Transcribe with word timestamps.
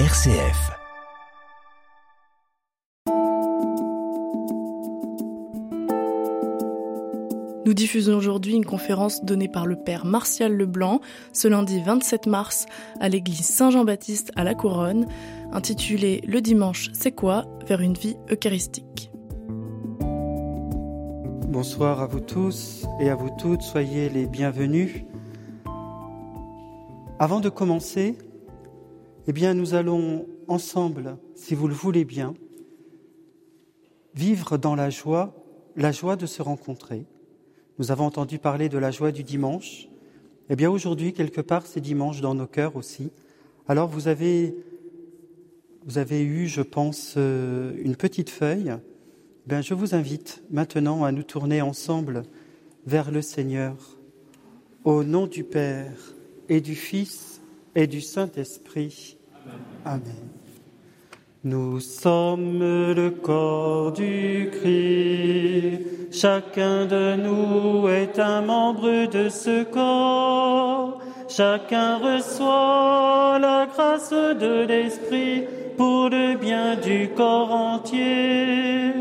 RCF. 0.00 0.72
Nous 7.64 7.74
diffusons 7.74 8.16
aujourd'hui 8.16 8.54
une 8.56 8.64
conférence 8.64 9.24
donnée 9.24 9.46
par 9.46 9.66
le 9.66 9.76
père 9.76 10.04
Martial 10.04 10.52
Leblanc 10.52 11.00
ce 11.32 11.46
lundi 11.46 11.80
27 11.80 12.26
mars 12.26 12.66
à 12.98 13.08
l'église 13.08 13.46
Saint-Jean-Baptiste 13.46 14.32
à 14.34 14.42
La 14.42 14.56
Couronne, 14.56 15.06
intitulée 15.52 16.22
Le 16.26 16.40
dimanche, 16.40 16.90
c'est 16.92 17.12
quoi 17.12 17.44
vers 17.68 17.80
une 17.80 17.94
vie 17.94 18.16
eucharistique. 18.32 19.12
Bonsoir 21.46 22.00
à 22.00 22.08
vous 22.08 22.18
tous 22.18 22.84
et 22.98 23.10
à 23.10 23.14
vous 23.14 23.30
toutes, 23.38 23.62
soyez 23.62 24.08
les 24.08 24.26
bienvenus. 24.26 25.04
Avant 27.20 27.38
de 27.38 27.48
commencer, 27.48 28.18
eh 29.26 29.32
bien, 29.32 29.54
nous 29.54 29.74
allons 29.74 30.26
ensemble, 30.48 31.16
si 31.34 31.54
vous 31.54 31.68
le 31.68 31.74
voulez 31.74 32.04
bien, 32.04 32.34
vivre 34.14 34.58
dans 34.58 34.74
la 34.74 34.90
joie, 34.90 35.34
la 35.76 35.92
joie 35.92 36.16
de 36.16 36.26
se 36.26 36.42
rencontrer. 36.42 37.06
Nous 37.78 37.90
avons 37.90 38.04
entendu 38.04 38.38
parler 38.38 38.68
de 38.68 38.78
la 38.78 38.90
joie 38.90 39.12
du 39.12 39.24
dimanche. 39.24 39.88
Eh 40.50 40.56
bien, 40.56 40.70
aujourd'hui, 40.70 41.12
quelque 41.12 41.40
part, 41.40 41.66
c'est 41.66 41.80
dimanche 41.80 42.20
dans 42.20 42.34
nos 42.34 42.46
cœurs 42.46 42.76
aussi. 42.76 43.10
Alors, 43.66 43.88
vous 43.88 44.08
avez, 44.08 44.54
vous 45.86 45.98
avez 45.98 46.22
eu, 46.22 46.46
je 46.46 46.60
pense, 46.60 47.14
euh, 47.16 47.72
une 47.82 47.96
petite 47.96 48.30
feuille. 48.30 48.74
Eh 49.50 49.62
je 49.62 49.74
vous 49.74 49.94
invite 49.94 50.42
maintenant 50.50 51.04
à 51.04 51.12
nous 51.12 51.22
tourner 51.22 51.62
ensemble 51.62 52.22
vers 52.86 53.10
le 53.10 53.22
Seigneur. 53.22 53.76
Au 54.84 55.02
nom 55.02 55.26
du 55.26 55.44
Père 55.44 56.14
et 56.50 56.60
du 56.60 56.74
Fils 56.74 57.33
et 57.74 57.86
du 57.86 58.00
Saint-Esprit. 58.00 59.16
Amen. 59.84 60.02
Nous 61.42 61.80
sommes 61.80 62.60
le 62.60 63.10
corps 63.10 63.92
du 63.92 64.48
Christ, 64.50 66.12
chacun 66.12 66.86
de 66.86 67.16
nous 67.16 67.86
est 67.88 68.18
un 68.18 68.40
membre 68.40 69.10
de 69.10 69.28
ce 69.28 69.62
corps, 69.64 71.02
chacun 71.28 71.98
reçoit 71.98 73.38
la 73.40 73.66
grâce 73.66 74.10
de 74.10 74.64
l'Esprit 74.64 75.44
pour 75.76 76.08
le 76.08 76.38
bien 76.38 76.76
du 76.76 77.10
corps 77.14 77.52
entier. 77.52 78.92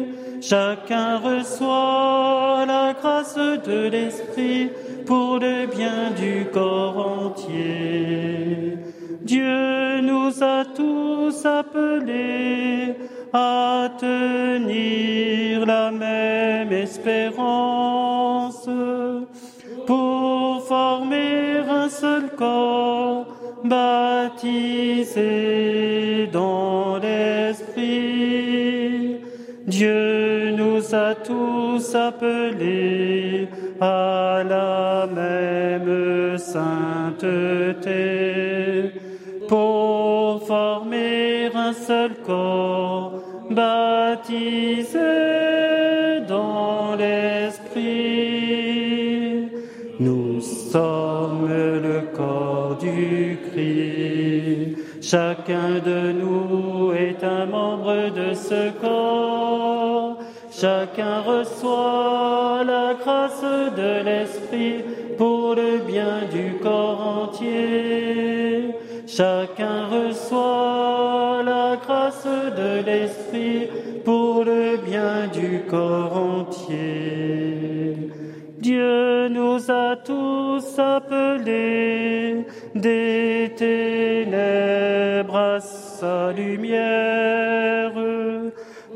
Chacun 0.42 1.19
reçoit 1.19 2.66
la 2.67 2.94
grâce 3.00 3.36
de 3.38 3.88
l'Esprit 3.88 4.69
pour 5.06 5.40
le 5.40 5.67
bien 5.67 6.12
du 6.12 6.45
corps 6.52 6.97
entier. 6.97 7.92
Dieu 9.34 10.02
nous 10.03 10.31
a 10.44 10.64
tous 10.64 11.44
appelés 11.44 12.94
à 13.34 13.90
tenir 14.00 15.66
la 15.66 15.90
même 15.90 16.72
espérance 16.72 18.70
pour 19.88 20.64
former 20.67 21.64
un 21.67 21.90
seul 21.90 22.30
corps 22.38 23.25
baptisé 23.64 25.17
dans 26.31 27.00
l'Esprit. 27.00 27.88
Dieu 29.66 30.52
nous 30.52 30.94
a 30.94 31.16
tous 31.16 31.95
appelés 31.95 33.47
à 33.81 34.44
la 34.47 35.08
même 35.08 36.38
sainteté 36.38 38.33
seul 42.04 42.16
corps 42.26 43.14
baptisé 43.50 45.00
dans 46.28 46.96
l'Esprit. 46.98 47.84
Nous 50.00 50.42
sommes 50.42 51.47
le 51.50 52.02
corps 52.16 52.78
du 52.81 53.38
Christ. 53.47 54.78
Chacun 55.02 55.80
de 55.90 56.12
nous 56.22 56.94
est 56.94 57.24
un 57.24 57.46
membre 57.46 58.09
de 58.19 58.34
ce 58.34 58.72
corps. 58.81 60.18
Chacun 60.52 61.22
reçoit 61.22 62.63
la 62.66 62.94
grâce 63.02 63.46
de 63.81 64.03
l'Esprit 64.08 64.84
pour 65.18 65.56
le 65.56 65.80
bien 65.92 66.22
du 66.31 66.58
corps 66.62 67.02
entier. 67.24 68.74
Chacun 69.08 69.88
reçoit 69.92 70.93
de 72.24 72.84
l'Esprit 72.86 73.70
pour 74.04 74.44
le 74.44 74.78
bien 74.78 75.28
du 75.28 75.62
corps 75.70 76.16
entier. 76.18 77.96
Dieu 78.59 79.28
nous 79.30 79.59
a 79.70 79.96
tous 79.98 80.80
appelés 80.80 82.46
des 82.74 83.52
ténèbres 83.56 85.36
à 85.38 85.59
sa 85.59 86.31
lumière 86.31 87.92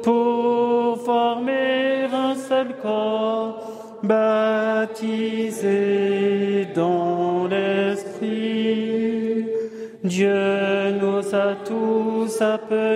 pour 0.03 0.97
former 1.03 2.05
un 2.11 2.35
seul 2.35 2.75
corps 2.81 3.99
baptisé 4.03 5.67
dans 6.73 7.47
l'Esprit. 7.47 8.97
Dieu 10.03 10.91
nous 11.01 11.35
a 11.35 11.55
tous 11.65 12.41
appelés 12.41 12.86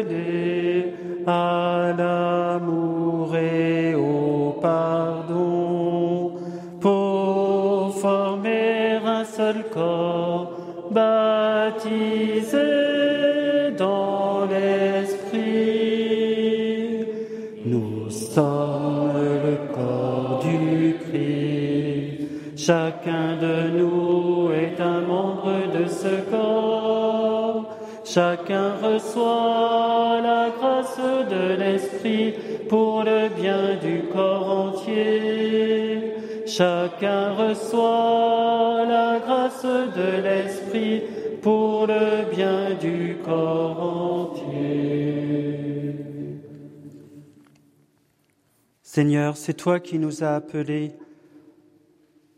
à 1.27 1.93
l'amour 1.97 3.35
et 3.35 3.95
au 3.95 4.55
pardon 4.61 6.33
pour 6.79 7.95
former 7.95 8.99
un 9.05 9.23
seul 9.23 9.65
corps 9.71 10.51
baptisé 10.91 12.57
dans 13.77 14.45
l'Esprit. 14.51 15.41
Nous 17.65 18.09
sommes 18.09 19.13
le 19.15 19.55
corps 19.75 20.43
du 20.43 20.95
Christ. 21.05 22.27
Chacun 22.57 23.37
de 23.41 23.69
nous 23.79 24.51
est 24.51 24.79
un 24.81 25.01
membre 25.01 25.53
de 25.73 25.87
ce 25.87 26.21
corps. 26.29 27.65
Chacun 28.03 28.73
reçoit 28.83 30.19
la 30.21 30.50
de 31.29 31.55
l'Esprit 31.59 32.33
pour 32.69 33.03
le 33.03 33.29
bien 33.29 33.75
du 33.77 34.03
corps 34.11 34.49
entier. 34.49 36.13
Chacun 36.45 37.33
reçoit 37.33 38.85
la 38.87 39.19
grâce 39.19 39.63
de 39.63 40.21
l'Esprit 40.23 41.01
pour 41.41 41.87
le 41.87 42.29
bien 42.35 42.75
du 42.75 43.17
corps 43.23 43.81
entier. 43.81 45.01
Seigneur, 48.81 49.37
c'est 49.37 49.53
toi 49.53 49.79
qui 49.79 49.97
nous 49.97 50.23
as 50.23 50.35
appelés 50.35 50.91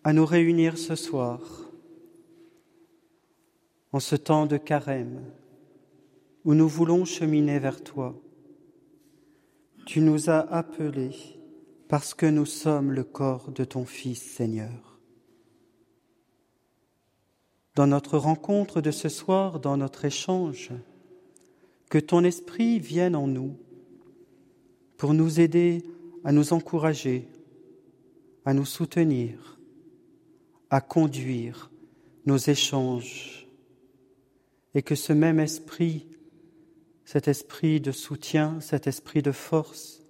à 0.03 0.13
nous 0.13 0.25
réunir 0.25 0.77
ce 0.77 0.95
soir, 0.95 1.39
en 3.91 3.99
ce 3.99 4.15
temps 4.15 4.45
de 4.45 4.57
carême, 4.57 5.23
où 6.45 6.53
nous 6.53 6.67
voulons 6.67 7.05
cheminer 7.05 7.57
vers 7.57 7.83
toi. 7.83 8.13
Tu 9.85 9.99
nous 9.99 10.29
as 10.29 10.39
appelés 10.39 11.15
parce 11.89 12.13
que 12.13 12.25
nous 12.25 12.45
sommes 12.45 12.91
le 12.91 13.03
corps 13.03 13.51
de 13.51 13.65
ton 13.65 13.85
Fils, 13.85 14.21
Seigneur. 14.21 14.99
Dans 17.75 17.87
notre 17.87 18.17
rencontre 18.17 18.81
de 18.81 18.91
ce 18.91 19.09
soir, 19.09 19.59
dans 19.59 19.77
notre 19.77 20.05
échange, 20.05 20.71
que 21.89 21.97
ton 21.97 22.23
esprit 22.23 22.79
vienne 22.79 23.15
en 23.15 23.27
nous 23.27 23.57
pour 24.97 25.13
nous 25.13 25.39
aider 25.39 25.83
à 26.23 26.31
nous 26.31 26.53
encourager, 26.53 27.27
à 28.45 28.53
nous 28.53 28.65
soutenir, 28.65 29.59
à 30.69 30.81
conduire 30.81 31.71
nos 32.25 32.37
échanges, 32.37 33.47
et 34.75 34.81
que 34.81 34.95
ce 34.95 35.13
même 35.13 35.39
esprit, 35.39 36.07
cet 37.13 37.27
esprit 37.27 37.79
de 37.79 37.91
soutien, 37.91 38.59
cet 38.59 38.87
esprit 38.87 39.21
de 39.21 39.31
force, 39.31 40.01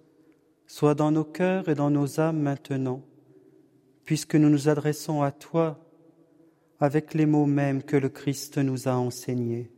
soit 0.66 0.94
dans 0.94 1.10
nos 1.10 1.22
cœurs 1.22 1.68
et 1.68 1.74
dans 1.74 1.90
nos 1.90 2.18
âmes 2.18 2.40
maintenant, 2.40 3.02
puisque 4.06 4.36
nous 4.36 4.48
nous 4.48 4.70
adressons 4.70 5.20
à 5.20 5.30
toi 5.30 5.86
avec 6.80 7.12
les 7.12 7.26
mots 7.26 7.44
mêmes 7.44 7.82
que 7.82 7.98
le 7.98 8.08
Christ 8.08 8.56
nous 8.56 8.88
a 8.88 8.92
enseignés. 8.92 9.70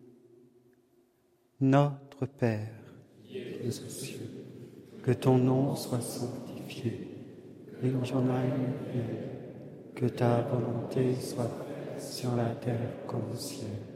Notre 1.60 2.26
Père, 2.26 2.70
que 5.02 5.10
ton 5.10 5.36
nom 5.36 5.74
soit 5.74 6.00
sanctifié, 6.00 7.08
ton 7.82 8.02
que 9.96 10.06
ta 10.06 10.42
volonté 10.42 11.16
soit 11.16 11.50
sur 11.98 12.36
la 12.36 12.54
terre 12.54 13.04
comme 13.08 13.32
au 13.32 13.36
ciel. 13.36 13.95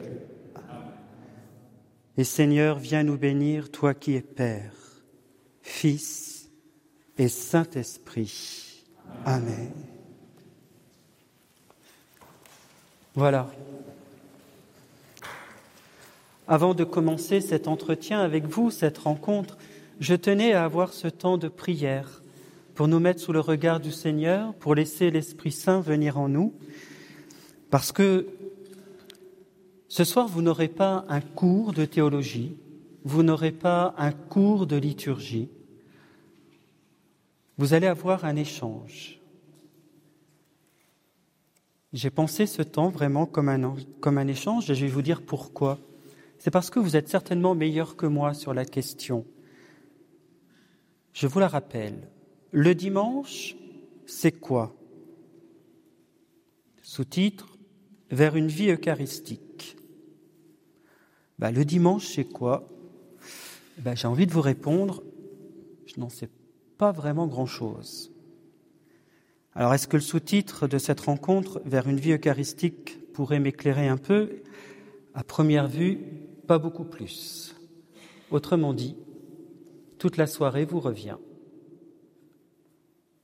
Et 2.17 2.23
Seigneur, 2.23 2.77
viens 2.77 3.03
nous 3.03 3.17
bénir, 3.17 3.71
toi 3.71 3.93
qui 3.93 4.15
es 4.15 4.21
Père, 4.21 4.73
Fils 5.61 6.49
et 7.17 7.29
Saint-Esprit. 7.29 8.83
Amen. 9.25 9.71
Voilà. 13.13 13.49
Avant 16.47 16.73
de 16.73 16.83
commencer 16.83 17.39
cet 17.39 17.67
entretien 17.67 18.19
avec 18.19 18.45
vous, 18.45 18.71
cette 18.71 18.97
rencontre, 18.97 19.57
je 19.99 20.15
tenais 20.15 20.53
à 20.53 20.65
avoir 20.65 20.91
ce 20.91 21.07
temps 21.07 21.37
de 21.37 21.47
prière 21.47 22.23
pour 22.75 22.87
nous 22.87 22.99
mettre 22.99 23.21
sous 23.21 23.31
le 23.31 23.39
regard 23.39 23.79
du 23.79 23.91
Seigneur, 23.91 24.53
pour 24.55 24.75
laisser 24.75 25.11
l'Esprit 25.11 25.51
Saint 25.51 25.79
venir 25.79 26.17
en 26.17 26.27
nous, 26.27 26.53
parce 27.69 27.91
que 27.91 28.27
ce 29.91 30.05
soir, 30.05 30.25
vous 30.25 30.41
n'aurez 30.41 30.69
pas 30.69 31.03
un 31.09 31.19
cours 31.19 31.73
de 31.73 31.83
théologie, 31.83 32.55
vous 33.03 33.23
n'aurez 33.23 33.51
pas 33.51 33.93
un 33.97 34.13
cours 34.13 34.65
de 34.65 34.77
liturgie, 34.77 35.49
vous 37.57 37.73
allez 37.73 37.87
avoir 37.87 38.23
un 38.23 38.37
échange. 38.37 39.19
J'ai 41.91 42.09
pensé 42.09 42.45
ce 42.45 42.61
temps 42.61 42.87
vraiment 42.87 43.25
comme 43.25 43.49
un, 43.49 44.27
échange 44.29 44.71
et 44.71 44.75
je 44.75 44.85
vais 44.85 44.91
vous 44.91 45.01
dire 45.01 45.23
pourquoi. 45.23 45.77
C'est 46.39 46.51
parce 46.51 46.69
que 46.69 46.79
vous 46.79 46.95
êtes 46.95 47.09
certainement 47.09 47.53
meilleur 47.53 47.97
que 47.97 48.05
moi 48.05 48.33
sur 48.33 48.53
la 48.53 48.63
question. 48.63 49.25
Je 51.11 51.27
vous 51.27 51.39
la 51.39 51.49
rappelle. 51.49 52.07
Le 52.51 52.73
dimanche, 52.75 53.57
c'est 54.05 54.31
quoi? 54.31 54.73
Sous-titre 56.81 57.57
Vers 58.09 58.37
une 58.37 58.47
vie 58.47 58.69
eucharistique. 58.69 59.50
Ben, 61.41 61.49
le 61.51 61.65
dimanche, 61.65 62.05
c'est 62.05 62.25
quoi? 62.25 62.69
Ben, 63.79 63.95
J'ai 63.95 64.07
envie 64.07 64.27
de 64.27 64.31
vous 64.31 64.41
répondre, 64.41 65.03
je 65.87 65.99
n'en 65.99 66.09
sais 66.09 66.29
pas 66.77 66.91
vraiment 66.91 67.25
grand-chose. 67.25 68.11
Alors, 69.55 69.73
est-ce 69.73 69.87
que 69.87 69.97
le 69.97 70.03
sous-titre 70.03 70.67
de 70.67 70.77
cette 70.77 70.99
rencontre, 71.01 71.59
Vers 71.65 71.89
une 71.89 71.99
vie 71.99 72.13
eucharistique, 72.13 73.11
pourrait 73.13 73.39
m'éclairer 73.39 73.87
un 73.87 73.97
peu? 73.97 74.43
À 75.15 75.23
première 75.23 75.67
vue, 75.67 75.97
pas 76.45 76.59
beaucoup 76.59 76.85
plus. 76.85 77.55
Autrement 78.29 78.73
dit, 78.73 78.95
toute 79.97 80.17
la 80.17 80.27
soirée 80.27 80.65
vous 80.65 80.79
revient. 80.79 81.17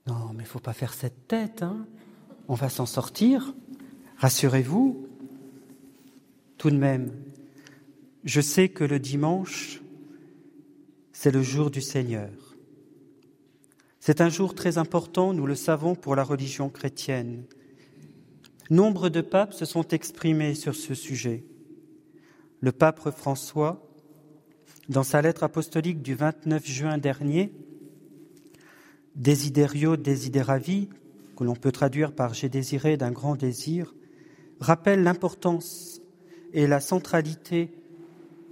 Non, 0.08 0.30
mais 0.32 0.40
il 0.40 0.46
ne 0.46 0.48
faut 0.48 0.58
pas 0.58 0.72
faire 0.72 0.92
cette 0.92 1.28
tête, 1.28 1.62
hein. 1.62 1.86
On 2.48 2.54
va 2.54 2.68
s'en 2.68 2.86
sortir. 2.86 3.54
Rassurez-vous. 4.16 5.06
Tout 6.56 6.70
de 6.70 6.76
même, 6.76 7.12
je 8.24 8.40
sais 8.40 8.68
que 8.68 8.84
le 8.84 8.98
dimanche, 8.98 9.80
c'est 11.12 11.30
le 11.30 11.42
jour 11.42 11.70
du 11.70 11.80
Seigneur. 11.80 12.30
C'est 14.00 14.20
un 14.20 14.28
jour 14.28 14.54
très 14.54 14.78
important, 14.78 15.32
nous 15.32 15.46
le 15.46 15.54
savons, 15.54 15.94
pour 15.94 16.16
la 16.16 16.24
religion 16.24 16.68
chrétienne. 16.68 17.44
Nombre 18.70 19.08
de 19.08 19.20
papes 19.20 19.54
se 19.54 19.64
sont 19.64 19.86
exprimés 19.88 20.54
sur 20.54 20.74
ce 20.74 20.94
sujet. 20.94 21.44
Le 22.60 22.72
pape 22.72 23.10
François, 23.10 23.86
dans 24.88 25.02
sa 25.02 25.22
lettre 25.22 25.42
apostolique 25.42 26.02
du 26.02 26.14
29 26.14 26.66
juin 26.66 26.98
dernier, 26.98 27.52
Desiderio 29.14 29.96
desideravi, 29.96 30.88
que 31.36 31.44
l'on 31.44 31.56
peut 31.56 31.72
traduire 31.72 32.12
par 32.12 32.34
J'ai 32.34 32.48
désiré 32.48 32.96
d'un 32.96 33.10
grand 33.10 33.36
désir, 33.36 33.94
rappelle 34.60 35.02
l'importance 35.02 36.00
et 36.52 36.66
la 36.66 36.80
centralité 36.80 37.70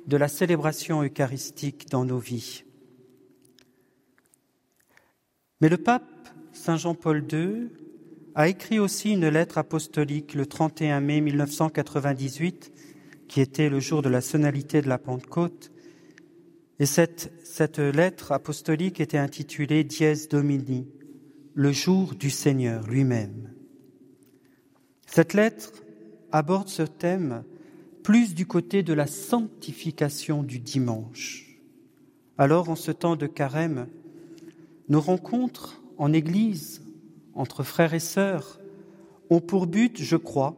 de 0.07 0.17
la 0.17 0.29
célébration 0.29 1.03
eucharistique 1.03 1.89
dans 1.91 2.05
nos 2.05 2.19
vies. 2.19 2.65
Mais 5.61 5.69
le 5.69 5.79
pape 5.79 6.05
Saint 6.53 6.77
Jean-Paul 6.77 7.25
II 7.31 7.69
a 8.35 8.49
écrit 8.49 8.79
aussi 8.79 9.13
une 9.13 9.29
lettre 9.29 9.59
apostolique 9.59 10.35
le 10.35 10.47
31 10.47 11.01
mai 11.01 11.21
1998, 11.21 12.73
qui 13.29 13.41
était 13.41 13.69
le 13.69 13.81
jour 13.81 14.03
de 14.03 14.09
la 14.09 14.21
sonalité 14.21 14.83
de 14.83 14.89
la 14.89 14.99
Pentecôte, 14.99 15.73
et 16.79 16.87
cette, 16.87 17.33
cette 17.45 17.79
lettre 17.79 18.33
apostolique 18.33 19.01
était 19.01 19.17
intitulée 19.17 19.85
Dies 19.85 20.29
Domini, 20.31 20.87
le 21.55 21.73
jour 21.73 22.15
du 22.15 22.29
Seigneur 22.29 22.87
lui-même. 22.87 23.51
Cette 25.07 25.33
lettre 25.33 25.73
aborde 26.33 26.69
ce 26.69 26.83
thème 26.83 27.45
plus 28.07 28.37
du 28.37 28.47
côté 28.47 28.85
de 28.85 28.93
la 28.93 29.09
sanctification 29.09 30.45
du 30.45 30.61
dimanche. 30.61 31.59
Alors, 32.39 32.69
en 32.69 32.77
ce 32.77 32.93
temps 32.93 33.17
de 33.17 33.27
carême, 33.27 33.89
nos 34.89 35.01
rencontres 35.01 35.83
en 35.99 36.13
Église, 36.13 36.85
entre 37.35 37.65
frères 37.65 37.95
et 37.95 37.99
sœurs, 37.99 38.61
ont 39.29 39.41
pour 39.41 39.67
but, 39.67 40.01
je 40.01 40.15
crois, 40.15 40.57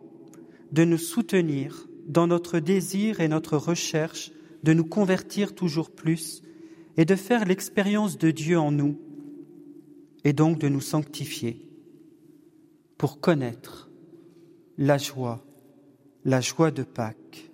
de 0.73 0.85
nous 0.85 0.99
soutenir 0.99 1.89
dans 2.07 2.27
notre 2.27 2.59
désir 2.59 3.21
et 3.21 3.29
notre 3.29 3.57
recherche 3.57 4.31
de 4.63 4.75
nous 4.75 4.85
convertir 4.85 5.55
toujours 5.55 5.91
plus 5.91 6.43
et 6.99 7.07
de 7.07 7.15
faire 7.15 7.47
l'expérience 7.47 8.19
de 8.19 8.31
Dieu 8.31 8.59
en 8.59 8.73
nous 8.73 8.99
et 10.23 10.35
donc 10.35 10.59
de 10.59 10.69
nous 10.69 10.83
sanctifier 10.83 11.63
pour 12.99 13.21
connaître 13.21 13.91
la 14.77 14.99
joie, 14.99 15.48
la 16.29 16.43
joie 16.43 16.71
de 16.71 16.83
Pâques. 16.83 17.51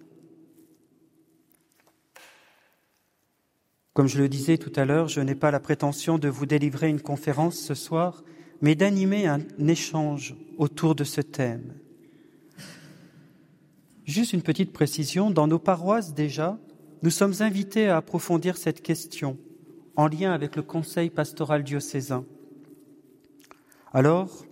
Comme 3.92 4.08
je 4.08 4.18
le 4.18 4.28
disais 4.28 4.58
tout 4.58 4.72
à 4.74 4.84
l'heure, 4.84 5.06
je 5.06 5.20
n'ai 5.20 5.36
pas 5.36 5.52
la 5.52 5.60
prétention 5.60 6.18
de 6.18 6.28
vous 6.28 6.44
délivrer 6.44 6.88
une 6.88 7.00
conférence 7.00 7.56
ce 7.56 7.74
soir, 7.74 8.24
mais 8.60 8.74
d'animer 8.74 9.28
un 9.28 9.40
échange 9.68 10.34
autour 10.58 10.96
de 10.96 11.04
ce 11.04 11.20
thème. 11.20 11.74
Juste 14.04 14.32
une 14.32 14.42
petite 14.42 14.72
précision, 14.72 15.30
dans 15.30 15.46
nos 15.46 15.60
paroisses 15.60 16.12
déjà, 16.12 16.58
nous 17.02 17.10
sommes 17.10 17.34
invités 17.40 17.88
à 17.88 17.98
approfondir 17.98 18.56
cette 18.56 18.82
question 18.82 19.38
en 19.94 20.08
lien 20.08 20.32
avec 20.32 20.56
le 20.56 20.62
Conseil 20.62 21.10
pastoral 21.10 21.62
diocésain. 21.62 22.24
Alors, 23.92 24.44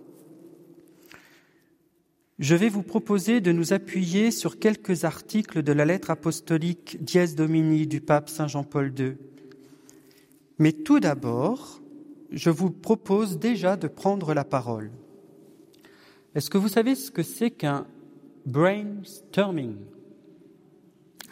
je 2.39 2.55
vais 2.55 2.69
vous 2.69 2.83
proposer 2.83 3.41
de 3.41 3.51
nous 3.51 3.73
appuyer 3.73 4.31
sur 4.31 4.59
quelques 4.59 5.03
articles 5.03 5.61
de 5.61 5.71
la 5.71 5.85
lettre 5.85 6.09
apostolique 6.09 6.97
Dies 7.03 7.35
Domini 7.35 7.85
du 7.87 8.01
pape 8.01 8.29
Saint 8.29 8.47
Jean-Paul 8.47 8.91
II. 8.97 9.15
Mais 10.57 10.71
tout 10.71 10.99
d'abord, 10.99 11.81
je 12.31 12.49
vous 12.49 12.71
propose 12.71 13.37
déjà 13.37 13.77
de 13.77 13.87
prendre 13.87 14.33
la 14.33 14.43
parole. 14.43 14.91
Est-ce 16.33 16.49
que 16.49 16.57
vous 16.57 16.67
savez 16.67 16.95
ce 16.95 17.11
que 17.11 17.21
c'est 17.21 17.51
qu'un 17.51 17.85
brainstorming? 18.45 19.75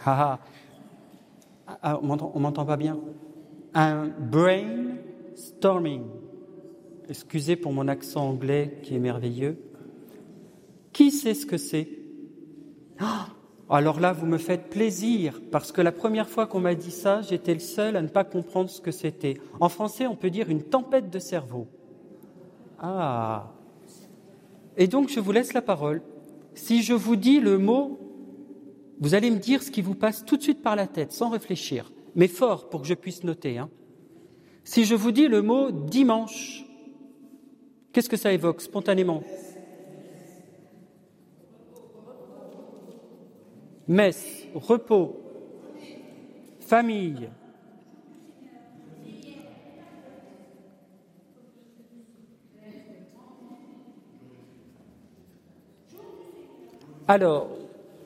Ah, 0.05 0.39
on 2.01 2.39
m'entend 2.39 2.65
pas 2.65 2.77
bien. 2.77 2.99
Un 3.73 4.07
brainstorming. 4.07 6.03
Excusez 7.09 7.55
pour 7.55 7.73
mon 7.73 7.87
accent 7.87 8.29
anglais 8.29 8.79
qui 8.83 8.95
est 8.95 8.99
merveilleux. 8.99 9.57
Qui 10.93 11.11
sait 11.11 11.33
ce 11.33 11.45
que 11.45 11.57
c'est? 11.57 11.87
Ah, 12.99 13.27
Alors 13.69 13.99
là, 13.99 14.13
vous 14.13 14.25
me 14.25 14.37
faites 14.37 14.69
plaisir, 14.69 15.41
parce 15.51 15.71
que 15.71 15.81
la 15.81 15.91
première 15.91 16.29
fois 16.29 16.47
qu'on 16.47 16.59
m'a 16.59 16.75
dit 16.75 16.91
ça, 16.91 17.21
j'étais 17.21 17.53
le 17.53 17.59
seul 17.59 17.95
à 17.95 18.01
ne 18.01 18.07
pas 18.07 18.23
comprendre 18.23 18.69
ce 18.69 18.81
que 18.81 18.91
c'était. 18.91 19.35
En 19.59 19.69
français, 19.69 20.07
on 20.07 20.15
peut 20.15 20.29
dire 20.29 20.49
une 20.49 20.63
tempête 20.63 21.09
de 21.09 21.19
cerveau. 21.19 21.67
Ah 22.79 23.53
Et 24.77 24.87
donc, 24.87 25.09
je 25.09 25.19
vous 25.19 25.31
laisse 25.31 25.53
la 25.53 25.61
parole. 25.61 26.01
Si 26.53 26.81
je 26.83 26.93
vous 26.93 27.15
dis 27.15 27.39
le 27.39 27.57
mot 27.57 28.01
vous 29.01 29.15
allez 29.15 29.31
me 29.31 29.39
dire 29.39 29.63
ce 29.63 29.71
qui 29.71 29.81
vous 29.81 29.95
passe 29.95 30.23
tout 30.23 30.37
de 30.37 30.43
suite 30.43 30.61
par 30.61 30.75
la 30.75 30.85
tête, 30.85 31.11
sans 31.11 31.29
réfléchir, 31.29 31.91
mais 32.15 32.27
fort 32.27 32.69
pour 32.69 32.83
que 32.83 32.87
je 32.87 32.93
puisse 32.93 33.23
noter. 33.23 33.57
Hein. 33.57 33.69
Si 34.63 34.85
je 34.85 34.93
vous 34.93 35.11
dis 35.11 35.27
le 35.27 35.41
mot 35.41 35.71
dimanche, 35.71 36.63
qu'est-ce 37.91 38.09
que 38.09 38.15
ça 38.15 38.31
évoque 38.31 38.61
spontanément? 38.61 39.23
messe, 43.91 44.47
repos, 44.55 45.19
famille. 46.61 47.29
Alors, 57.05 57.49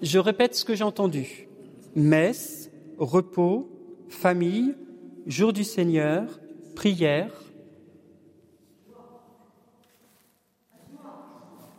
je 0.02 0.18
répète 0.18 0.56
ce 0.56 0.66
que 0.66 0.74
j'ai 0.74 0.84
entendu. 0.84 1.48
Messe, 1.96 2.72
repos, 2.98 3.70
famille, 4.10 4.76
jour 5.28 5.54
du 5.54 5.64
Seigneur, 5.64 6.40
prière, 6.76 7.32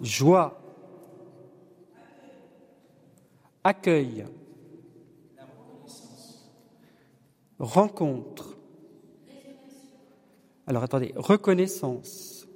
joie 0.01 0.66
accueil, 3.67 4.25
rencontre. 7.59 8.57
Alors 10.69 10.85
attendez, 10.85 11.13
reconnaissance. 11.17 12.47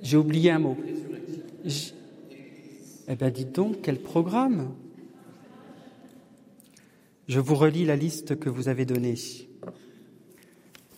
J'ai 0.00 0.16
oublié 0.16 0.50
un 0.50 0.58
mot. 0.58 0.76
Eh 3.08 3.16
bien, 3.16 3.30
dites 3.30 3.52
donc, 3.52 3.82
quel 3.82 4.00
programme? 4.00 4.74
Je 7.28 7.38
vous 7.38 7.54
relis 7.54 7.84
la 7.84 7.96
liste 7.96 8.38
que 8.38 8.48
vous 8.48 8.68
avez 8.68 8.84
donnée. 8.84 9.16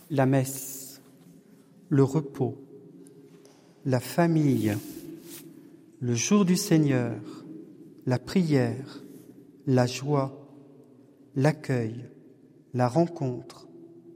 La 0.09 0.25
messe, 0.25 1.01
le 1.89 2.03
repos, 2.03 2.64
la 3.85 3.99
famille, 3.99 4.75
le 5.99 6.15
jour 6.15 6.43
du 6.43 6.55
Seigneur, 6.55 7.21
la 8.07 8.17
prière, 8.17 9.03
la 9.67 9.85
joie, 9.85 10.49
l'accueil, 11.35 12.09
la 12.73 12.87
rencontre, 12.87 13.67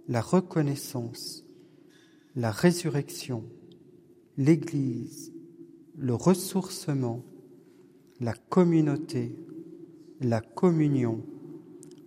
la 0.08 0.22
reconnaissance, 0.22 1.46
la 2.36 2.50
résurrection, 2.50 3.44
l'Église, 4.38 5.32
le 5.96 6.16
ressourcement, 6.16 7.24
la 8.20 8.34
communauté, 8.34 9.36
la 10.20 10.42
communion, 10.42 11.24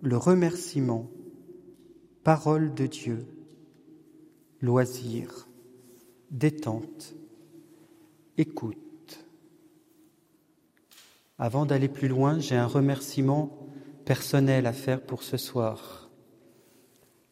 le 0.01 0.17
remerciement, 0.17 1.09
parole 2.25 2.73
de 2.73 2.87
Dieu, 2.87 3.25
loisir, 4.59 5.47
détente, 6.29 7.15
écoute. 8.37 8.77
Avant 11.37 11.65
d'aller 11.65 11.89
plus 11.89 12.07
loin, 12.07 12.39
j'ai 12.39 12.55
un 12.55 12.67
remerciement 12.67 13.67
personnel 14.05 14.65
à 14.65 14.73
faire 14.73 15.01
pour 15.01 15.23
ce 15.23 15.37
soir. 15.37 16.09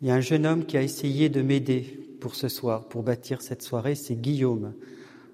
Il 0.02 0.08
y 0.08 0.12
a 0.12 0.16
un 0.16 0.22
jeune 0.22 0.46
homme 0.46 0.66
qui 0.66 0.78
a 0.78 0.82
essayé 0.82 1.30
de 1.30 1.42
m'aider 1.42 2.16
pour 2.20 2.36
ce 2.36 2.50
soir, 2.50 2.88
pour 2.88 3.04
bâtir 3.04 3.42
cette 3.42 3.62
soirée, 3.62 3.96
c'est 3.96 4.16
Guillaume. 4.16 4.74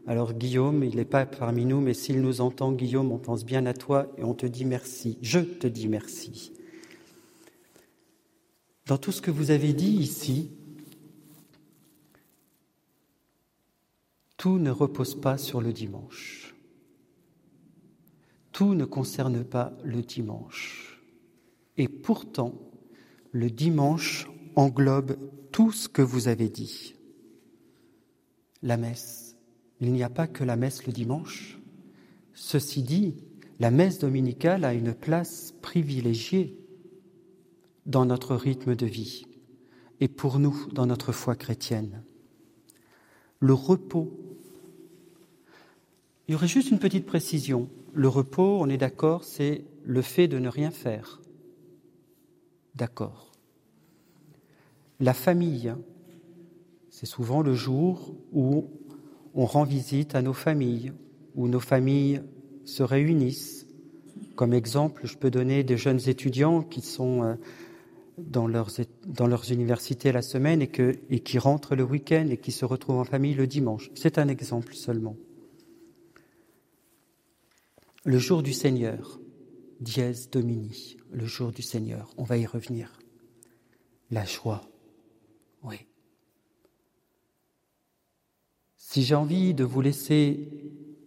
Alors 0.07 0.33
Guillaume, 0.33 0.83
il 0.83 0.95
n'est 0.95 1.05
pas 1.05 1.25
parmi 1.25 1.65
nous, 1.65 1.81
mais 1.81 1.93
s'il 1.93 2.21
nous 2.21 2.41
entend, 2.41 2.71
Guillaume, 2.71 3.11
on 3.11 3.17
pense 3.17 3.45
bien 3.45 3.65
à 3.65 3.73
toi 3.73 4.07
et 4.17 4.23
on 4.23 4.33
te 4.33 4.45
dit 4.45 4.65
merci. 4.65 5.17
Je 5.21 5.39
te 5.39 5.67
dis 5.67 5.87
merci. 5.87 6.53
Dans 8.85 8.97
tout 8.97 9.11
ce 9.11 9.21
que 9.21 9.31
vous 9.31 9.51
avez 9.51 9.73
dit 9.73 9.91
ici, 9.91 10.49
tout 14.37 14.59
ne 14.59 14.69
repose 14.69 15.19
pas 15.19 15.37
sur 15.37 15.61
le 15.61 15.73
dimanche. 15.73 16.55
Tout 18.51 18.75
ne 18.75 18.85
concerne 18.85 19.43
pas 19.43 19.73
le 19.83 20.01
dimanche. 20.01 21.01
Et 21.75 21.87
pourtant, 21.87 22.53
le 23.31 23.49
dimanche 23.49 24.27
englobe 24.55 25.17
tout 25.51 25.71
ce 25.71 25.89
que 25.89 26.01
vous 26.01 26.27
avez 26.27 26.49
dit. 26.49 26.95
La 28.63 28.77
messe, 28.77 29.35
il 29.79 29.91
n'y 29.91 30.03
a 30.03 30.09
pas 30.09 30.27
que 30.27 30.43
la 30.43 30.55
messe 30.55 30.85
le 30.85 30.93
dimanche. 30.93 31.59
Ceci 32.33 32.83
dit, 32.83 33.15
la 33.59 33.71
messe 33.71 33.99
dominicale 33.99 34.65
a 34.65 34.73
une 34.73 34.93
place 34.93 35.53
privilégiée 35.61 36.59
dans 37.85 38.05
notre 38.05 38.35
rythme 38.35 38.75
de 38.75 38.85
vie 38.85 39.25
et 39.99 40.07
pour 40.07 40.39
nous 40.39 40.67
dans 40.71 40.85
notre 40.85 41.11
foi 41.11 41.35
chrétienne. 41.35 42.03
Le 43.39 43.53
repos. 43.53 44.26
Il 46.27 46.33
y 46.33 46.35
aurait 46.35 46.47
juste 46.47 46.71
une 46.71 46.79
petite 46.79 47.05
précision. 47.05 47.69
Le 47.93 48.09
repos, 48.09 48.57
on 48.59 48.67
est 48.67 48.77
d'accord, 48.77 49.23
c'est 49.23 49.63
le 49.85 50.01
fait 50.01 50.27
de 50.27 50.39
ne 50.39 50.49
rien 50.49 50.71
faire. 50.71 51.21
D'accord. 52.75 53.31
La 54.99 55.13
famille, 55.13 55.73
c'est 56.89 57.05
souvent 57.05 57.41
le 57.41 57.53
jour 57.53 58.13
où 58.33 58.65
on 59.35 59.45
rend 59.45 59.63
visite 59.63 60.15
à 60.15 60.21
nos 60.21 60.33
familles, 60.33 60.91
où 61.35 61.47
nos 61.47 61.61
familles 61.61 62.21
se 62.65 62.83
réunissent. 62.83 63.65
Comme 64.35 64.53
exemple, 64.53 65.03
je 65.05 65.15
peux 65.15 65.31
donner 65.31 65.63
des 65.63 65.77
jeunes 65.77 66.09
étudiants 66.09 66.61
qui 66.61 66.81
sont 66.81 67.23
euh, 67.23 67.35
dans 68.17 68.47
leurs, 68.47 69.51
universités 69.51 70.11
la 70.11 70.21
semaine 70.21 70.61
et 70.61 71.19
qui 71.19 71.39
rentrent 71.39 71.75
le 71.75 71.83
week-end 71.83 72.27
et 72.29 72.37
qui 72.37 72.51
se 72.51 72.65
retrouvent 72.65 72.99
en 72.99 73.05
famille 73.05 73.33
le 73.33 73.47
dimanche. 73.47 73.91
C'est 73.95 74.17
un 74.17 74.27
exemple 74.27 74.73
seulement. 74.73 75.15
Le 78.07 78.19
jour 78.19 78.41
du 78.41 78.53
Seigneur, 78.53 79.19
dièse 79.81 80.29
domini, 80.29 80.95
le 81.11 81.25
jour 81.25 81.51
du 81.51 81.61
Seigneur, 81.61 82.13
on 82.15 82.23
va 82.23 82.37
y 82.37 82.45
revenir. 82.45 82.99
La 84.11 84.23
joie, 84.23 84.61
oui. 85.61 85.75
Si 88.77 89.03
j'ai 89.03 89.13
envie 89.13 89.53
de 89.53 89.65
vous 89.65 89.81
laisser 89.81 90.47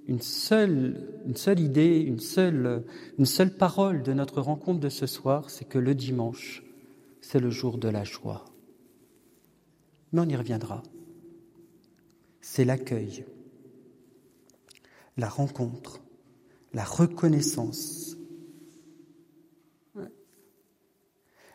une 0.08 0.20
seule, 0.20 1.24
idée, 1.56 2.00
une 2.00 2.20
seule, 2.20 2.84
une 3.16 3.24
seule 3.24 3.56
parole 3.56 4.02
de 4.02 4.12
notre 4.12 4.42
rencontre 4.42 4.80
de 4.80 4.90
ce 4.90 5.06
soir, 5.06 5.48
c'est 5.48 5.66
que 5.66 5.78
le 5.78 5.94
dimanche, 5.94 6.62
c'est 7.22 7.40
le 7.40 7.48
jour 7.48 7.78
de 7.78 7.88
la 7.88 8.04
joie. 8.04 8.44
Mais 10.12 10.20
on 10.20 10.28
y 10.28 10.36
reviendra. 10.36 10.82
C'est 12.42 12.66
l'accueil, 12.66 13.24
la 15.16 15.30
rencontre, 15.30 16.02
la 16.72 16.84
reconnaissance, 16.84 18.16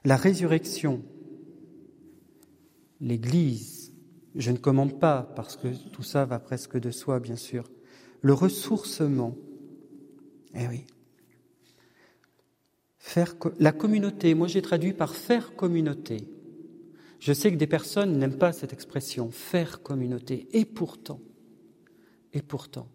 la 0.03 0.17
résurrection, 0.17 1.03
l'Église, 3.01 3.91
je 4.35 4.51
ne 4.51 4.57
commande 4.57 4.99
pas 4.99 5.31
parce 5.35 5.55
que 5.55 5.69
tout 5.89 6.03
ça 6.03 6.25
va 6.25 6.39
presque 6.39 6.77
de 6.77 6.91
soi, 6.91 7.19
bien 7.19 7.35
sûr. 7.35 7.63
Le 8.21 8.33
ressourcement. 8.33 9.35
Eh 10.53 10.67
oui. 10.67 10.85
Faire 12.97 13.35
la 13.59 13.71
communauté. 13.71 14.33
Moi, 14.33 14.47
j'ai 14.47 14.61
traduit 14.61 14.93
par 14.93 15.15
faire 15.15 15.55
communauté. 15.55 16.27
Je 17.19 17.33
sais 17.33 17.51
que 17.51 17.57
des 17.57 17.67
personnes 17.67 18.17
n'aiment 18.17 18.37
pas 18.37 18.51
cette 18.51 18.73
expression, 18.73 19.31
faire 19.31 19.81
communauté. 19.81 20.47
Et 20.51 20.65
pourtant, 20.65 21.21
et 22.33 22.41
pourtant, 22.41 22.89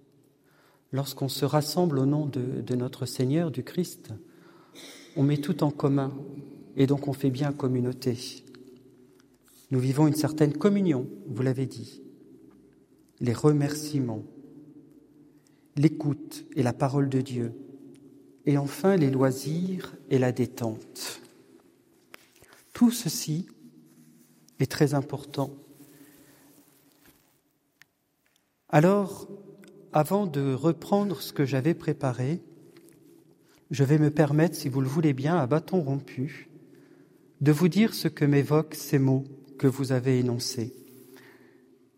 lorsqu'on 0.92 1.28
se 1.28 1.44
rassemble 1.44 1.98
au 1.98 2.06
nom 2.06 2.26
de, 2.26 2.74
notre 2.74 3.06
Seigneur, 3.06 3.50
du 3.50 3.62
Christ, 3.62 4.12
on 5.16 5.22
met 5.22 5.38
tout 5.38 5.62
en 5.62 5.70
commun. 5.70 6.12
Et 6.76 6.86
donc 6.86 7.08
on 7.08 7.12
fait 7.12 7.30
bien 7.30 7.52
communauté. 7.52 8.16
Nous 9.70 9.80
vivons 9.80 10.06
une 10.06 10.14
certaine 10.14 10.56
communion, 10.56 11.06
vous 11.28 11.42
l'avez 11.42 11.66
dit, 11.66 12.02
les 13.20 13.32
remerciements, 13.32 14.24
l'écoute 15.76 16.44
et 16.56 16.62
la 16.62 16.72
parole 16.72 17.08
de 17.08 17.20
Dieu, 17.20 17.52
et 18.46 18.58
enfin 18.58 18.96
les 18.96 19.10
loisirs 19.10 19.94
et 20.10 20.18
la 20.18 20.32
détente. 20.32 21.20
Tout 22.72 22.90
ceci 22.90 23.46
est 24.58 24.70
très 24.70 24.94
important. 24.94 25.50
Alors, 28.68 29.28
avant 29.92 30.26
de 30.26 30.52
reprendre 30.54 31.20
ce 31.20 31.32
que 31.32 31.44
j'avais 31.44 31.74
préparé, 31.74 32.42
je 33.70 33.84
vais 33.84 33.98
me 33.98 34.10
permettre, 34.10 34.56
si 34.56 34.68
vous 34.68 34.80
le 34.80 34.88
voulez 34.88 35.12
bien, 35.12 35.36
à 35.36 35.46
bâton 35.46 35.80
rompu, 35.80 36.48
de 37.40 37.52
vous 37.52 37.68
dire 37.68 37.94
ce 37.94 38.08
que 38.08 38.24
m'évoquent 38.24 38.74
ces 38.74 38.98
mots 38.98 39.24
que 39.58 39.66
vous 39.66 39.92
avez 39.92 40.18
énoncé. 40.18 40.74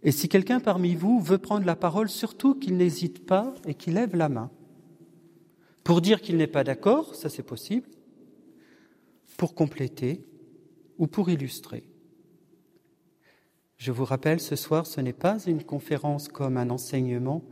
Et 0.03 0.13
si 0.13 0.29
quelqu'un 0.29 0.61
parmi 0.61 0.95
vous 0.95 1.21
veut 1.21 1.39
prendre 1.39 1.67
la 1.67 1.77
parole, 1.77 2.09
surtout 2.09 2.55
qu'il 2.55 2.77
n'hésite 2.77 3.25
pas 3.25 3.55
et 3.67 3.75
qu'il 3.75 3.95
lève 3.95 4.17
la 4.17 4.29
main. 4.29 4.51
Pour 5.85 6.01
dire 6.01 6.21
qu'il 6.21 6.37
n'est 6.37 6.47
pas 6.47 6.65
d'accord, 6.65 7.15
ça 7.15 7.29
c'est 7.29 7.43
possible, 7.43 7.89
pour 9.37 9.55
compléter 9.55 10.25
ou 10.99 11.07
pour 11.07 11.31
illustrer. 11.31 11.85
Je 13.77 13.91
vous 13.91 14.05
rappelle, 14.05 14.41
ce 14.41 14.55
soir, 14.55 14.87
ce 14.87 15.01
n'est 15.01 15.13
pas 15.13 15.43
une 15.45 15.65
conférence 15.65 16.29
comme 16.29 16.57
un 16.57 16.71
enseignement, 16.71 17.43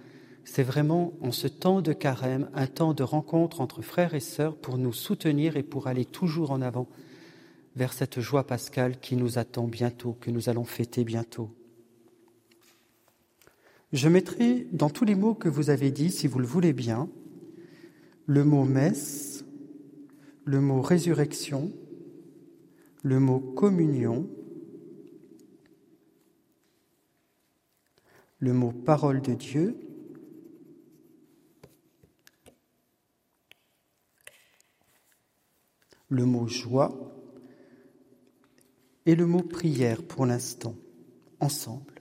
c'est 0.45 0.63
vraiment 0.63 1.13
en 1.21 1.33
ce 1.33 1.47
temps 1.49 1.83
de 1.83 1.93
carême, 1.93 2.51
un 2.55 2.67
temps 2.67 2.95
de 2.95 3.03
rencontre 3.03 3.61
entre 3.61 3.83
frères 3.83 4.15
et 4.15 4.21
sœurs 4.21 4.57
pour 4.57 4.79
nous 4.79 4.93
soutenir 4.93 5.57
et 5.57 5.63
pour 5.63 5.87
aller 5.87 6.05
toujours 6.05 6.51
en 6.51 6.61
avant 6.61 6.89
vers 7.77 7.93
cette 7.93 8.21
joie 8.21 8.47
pascale 8.47 8.99
qui 8.99 9.17
nous 9.17 9.39
attend 9.39 9.69
bientôt, 9.69 10.17
que 10.21 10.31
nous 10.31 10.49
allons 10.49 10.65
fêter 10.65 11.05
bientôt. 11.05 11.51
Je 13.93 14.09
mettrai 14.09 14.67
dans 14.73 14.91
tous 14.91 15.05
les 15.05 15.15
mots 15.15 15.35
que 15.35 15.49
vous 15.49 15.71
avez 15.71 15.91
dit, 15.91 16.11
si 16.11 16.27
vous 16.27 16.39
le 16.39 16.47
voulez 16.47 16.73
bien, 16.73 17.09
le 18.27 18.45
mot 18.45 18.65
messe, 18.65 19.45
le 20.45 20.61
mot 20.61 20.81
résurrection, 20.81 21.73
le 23.03 23.19
mot 23.19 23.41
communion, 23.41 24.29
le 28.39 28.53
mot 28.53 28.73
parole 28.73 29.21
de 29.21 29.35
Dieu, 29.35 29.77
le 36.11 36.27
mot 36.27 36.47
joie 36.47 36.93
et 39.07 39.15
le 39.15 39.27
mot 39.27 39.43
prière 39.43 40.03
pour 40.03 40.27
l'instant, 40.27 40.75
ensemble. 41.39 41.95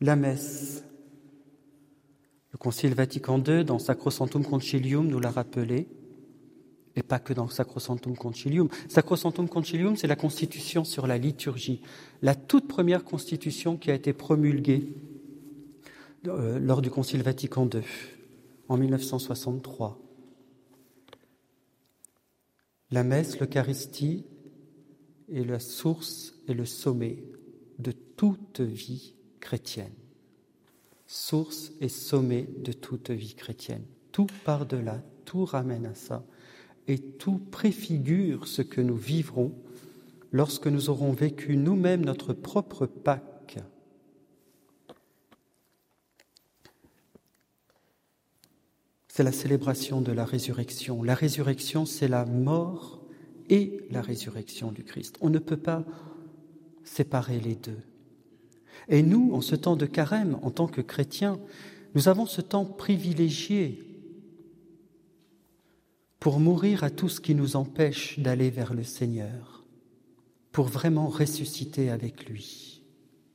La 0.00 0.14
messe. 0.14 0.84
Le 2.52 2.58
Concile 2.58 2.94
Vatican 2.94 3.42
II, 3.42 3.64
dans 3.64 3.78
Sacrosanctum 3.78 4.44
Concilium, 4.44 5.06
nous 5.08 5.18
l'a 5.18 5.30
rappelé, 5.30 5.88
et 6.94 7.02
pas 7.02 7.18
que 7.18 7.32
dans 7.32 7.48
Sacrosanctum 7.48 8.16
Concilium. 8.16 8.68
Sacrosanctum 8.88 9.48
Concilium, 9.48 9.96
c'est 9.96 10.06
la 10.06 10.16
constitution 10.16 10.84
sur 10.84 11.06
la 11.06 11.18
liturgie, 11.18 11.82
la 12.22 12.34
toute 12.34 12.68
première 12.68 13.04
constitution 13.04 13.76
qui 13.76 13.90
a 13.90 13.94
été 13.94 14.12
promulguée 14.12 14.94
euh, 16.26 16.58
lors 16.58 16.82
du 16.82 16.90
Concile 16.90 17.22
Vatican 17.22 17.68
II, 17.68 17.82
en 18.68 18.76
1963. 18.76 20.07
La 22.90 23.04
messe, 23.04 23.38
l'Eucharistie, 23.38 24.24
est 25.30 25.44
la 25.44 25.58
source 25.58 26.34
et 26.48 26.54
le 26.54 26.64
sommet 26.64 27.22
de 27.78 27.92
toute 27.92 28.60
vie 28.60 29.14
chrétienne. 29.40 29.92
Source 31.06 31.72
et 31.80 31.88
sommet 31.88 32.48
de 32.64 32.72
toute 32.72 33.10
vie 33.10 33.34
chrétienne. 33.34 33.84
Tout 34.10 34.26
part 34.44 34.64
de 34.64 34.78
là, 34.78 35.02
tout 35.26 35.44
ramène 35.44 35.84
à 35.84 35.94
ça, 35.94 36.24
et 36.86 36.98
tout 36.98 37.38
préfigure 37.50 38.48
ce 38.48 38.62
que 38.62 38.80
nous 38.80 38.96
vivrons 38.96 39.52
lorsque 40.32 40.66
nous 40.66 40.88
aurons 40.88 41.12
vécu 41.12 41.58
nous-mêmes 41.58 42.04
notre 42.04 42.32
propre 42.32 42.86
Pâques. 42.86 43.22
C'est 49.18 49.24
la 49.24 49.32
célébration 49.32 50.00
de 50.00 50.12
la 50.12 50.24
résurrection. 50.24 51.02
La 51.02 51.16
résurrection, 51.16 51.86
c'est 51.86 52.06
la 52.06 52.24
mort 52.24 53.02
et 53.50 53.84
la 53.90 54.00
résurrection 54.00 54.70
du 54.70 54.84
Christ. 54.84 55.18
On 55.20 55.28
ne 55.28 55.40
peut 55.40 55.56
pas 55.56 55.84
séparer 56.84 57.40
les 57.40 57.56
deux. 57.56 57.80
Et 58.88 59.02
nous, 59.02 59.32
en 59.32 59.40
ce 59.40 59.56
temps 59.56 59.74
de 59.74 59.86
carême, 59.86 60.38
en 60.42 60.52
tant 60.52 60.68
que 60.68 60.80
chrétiens, 60.80 61.40
nous 61.96 62.06
avons 62.06 62.26
ce 62.26 62.40
temps 62.40 62.64
privilégié 62.64 63.80
pour 66.20 66.38
mourir 66.38 66.84
à 66.84 66.90
tout 66.90 67.08
ce 67.08 67.20
qui 67.20 67.34
nous 67.34 67.56
empêche 67.56 68.20
d'aller 68.20 68.50
vers 68.50 68.72
le 68.72 68.84
Seigneur, 68.84 69.64
pour 70.52 70.66
vraiment 70.66 71.08
ressusciter 71.08 71.90
avec 71.90 72.28
lui. 72.28 72.84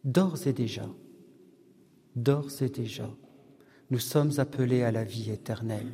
D'ores 0.05 0.47
et 0.47 0.53
déjà, 0.53 0.87
d'ores 2.15 2.61
et 2.61 2.69
déjà, 2.69 3.13
nous 3.93 3.99
sommes 3.99 4.39
appelés 4.39 4.81
à 4.81 4.91
la 4.91 5.03
vie 5.03 5.29
éternelle. 5.29 5.91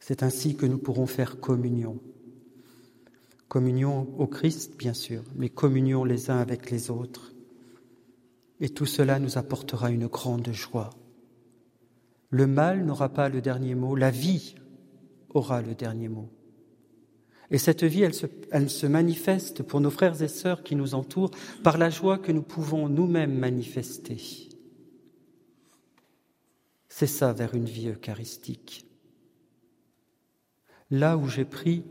C'est 0.00 0.24
ainsi 0.24 0.56
que 0.56 0.66
nous 0.66 0.78
pourrons 0.78 1.06
faire 1.06 1.38
communion. 1.38 2.00
Communion 3.46 4.12
au 4.18 4.26
Christ, 4.26 4.76
bien 4.76 4.92
sûr, 4.92 5.22
mais 5.36 5.50
communion 5.50 6.02
les 6.02 6.30
uns 6.30 6.38
avec 6.38 6.68
les 6.72 6.90
autres. 6.90 7.32
Et 8.58 8.70
tout 8.70 8.86
cela 8.86 9.20
nous 9.20 9.38
apportera 9.38 9.92
une 9.92 10.08
grande 10.08 10.50
joie. 10.50 10.90
Le 12.30 12.48
mal 12.48 12.84
n'aura 12.84 13.08
pas 13.08 13.28
le 13.28 13.40
dernier 13.40 13.76
mot, 13.76 13.94
la 13.94 14.10
vie 14.10 14.56
aura 15.32 15.62
le 15.62 15.76
dernier 15.76 16.08
mot. 16.08 16.28
Et 17.52 17.58
cette 17.58 17.84
vie, 17.84 18.02
elle 18.02 18.68
se, 18.68 18.86
manifeste 18.86 19.62
pour 19.62 19.80
nos 19.80 19.90
frères 19.90 20.20
et 20.22 20.28
sœurs 20.28 20.64
qui 20.64 20.74
nous 20.74 20.96
entourent 20.96 21.30
par 21.62 21.78
la 21.78 21.88
joie 21.88 22.18
que 22.18 22.32
nous 22.32 22.42
pouvons 22.42 22.88
nous-mêmes 22.88 23.38
manifester. 23.38 24.50
C'est 26.96 27.08
ça 27.08 27.32
vers 27.32 27.56
une 27.56 27.64
vie 27.64 27.88
eucharistique 27.88 28.86
là 30.94 31.16
où 31.16 31.28
j'ai 31.28 31.44
pris, 31.44 31.82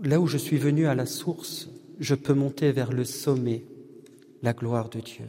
là 0.00 0.20
où 0.20 0.28
je 0.28 0.38
suis 0.38 0.58
venu 0.58 0.86
à 0.86 0.94
la 0.94 1.06
source, 1.06 1.68
je 1.98 2.14
peux 2.14 2.34
monter 2.34 2.70
vers 2.70 2.92
le 2.92 3.04
sommet, 3.04 3.64
la 4.42 4.52
gloire 4.52 4.88
de 4.90 5.00
Dieu, 5.00 5.26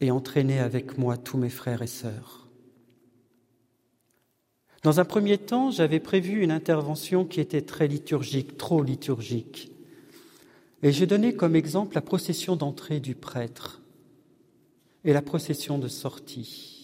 et 0.00 0.10
entraîner 0.10 0.58
avec 0.58 0.98
moi 0.98 1.16
tous 1.16 1.38
mes 1.38 1.48
frères 1.48 1.80
et 1.80 1.86
sœurs. 1.86 2.46
Dans 4.82 5.00
un 5.00 5.06
premier 5.06 5.38
temps, 5.38 5.70
j'avais 5.70 6.00
prévu 6.00 6.42
une 6.42 6.50
intervention 6.50 7.24
qui 7.24 7.40
était 7.40 7.62
très 7.62 7.88
liturgique, 7.88 8.58
trop 8.58 8.82
liturgique. 8.82 9.70
Et 10.82 10.92
j'ai 10.92 11.06
donné 11.06 11.34
comme 11.34 11.56
exemple 11.56 11.94
la 11.94 12.02
procession 12.02 12.54
d'entrée 12.54 13.00
du 13.00 13.14
prêtre 13.14 13.80
et 15.04 15.14
la 15.14 15.22
procession 15.22 15.78
de 15.78 15.88
sortie. 15.88 16.81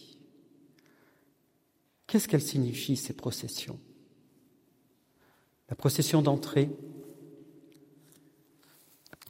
Qu'est-ce 2.08 2.26
qu'elles 2.26 2.40
signifient, 2.40 2.96
ces 2.96 3.12
processions? 3.12 3.78
La 5.68 5.76
procession 5.76 6.22
d'entrée, 6.22 6.70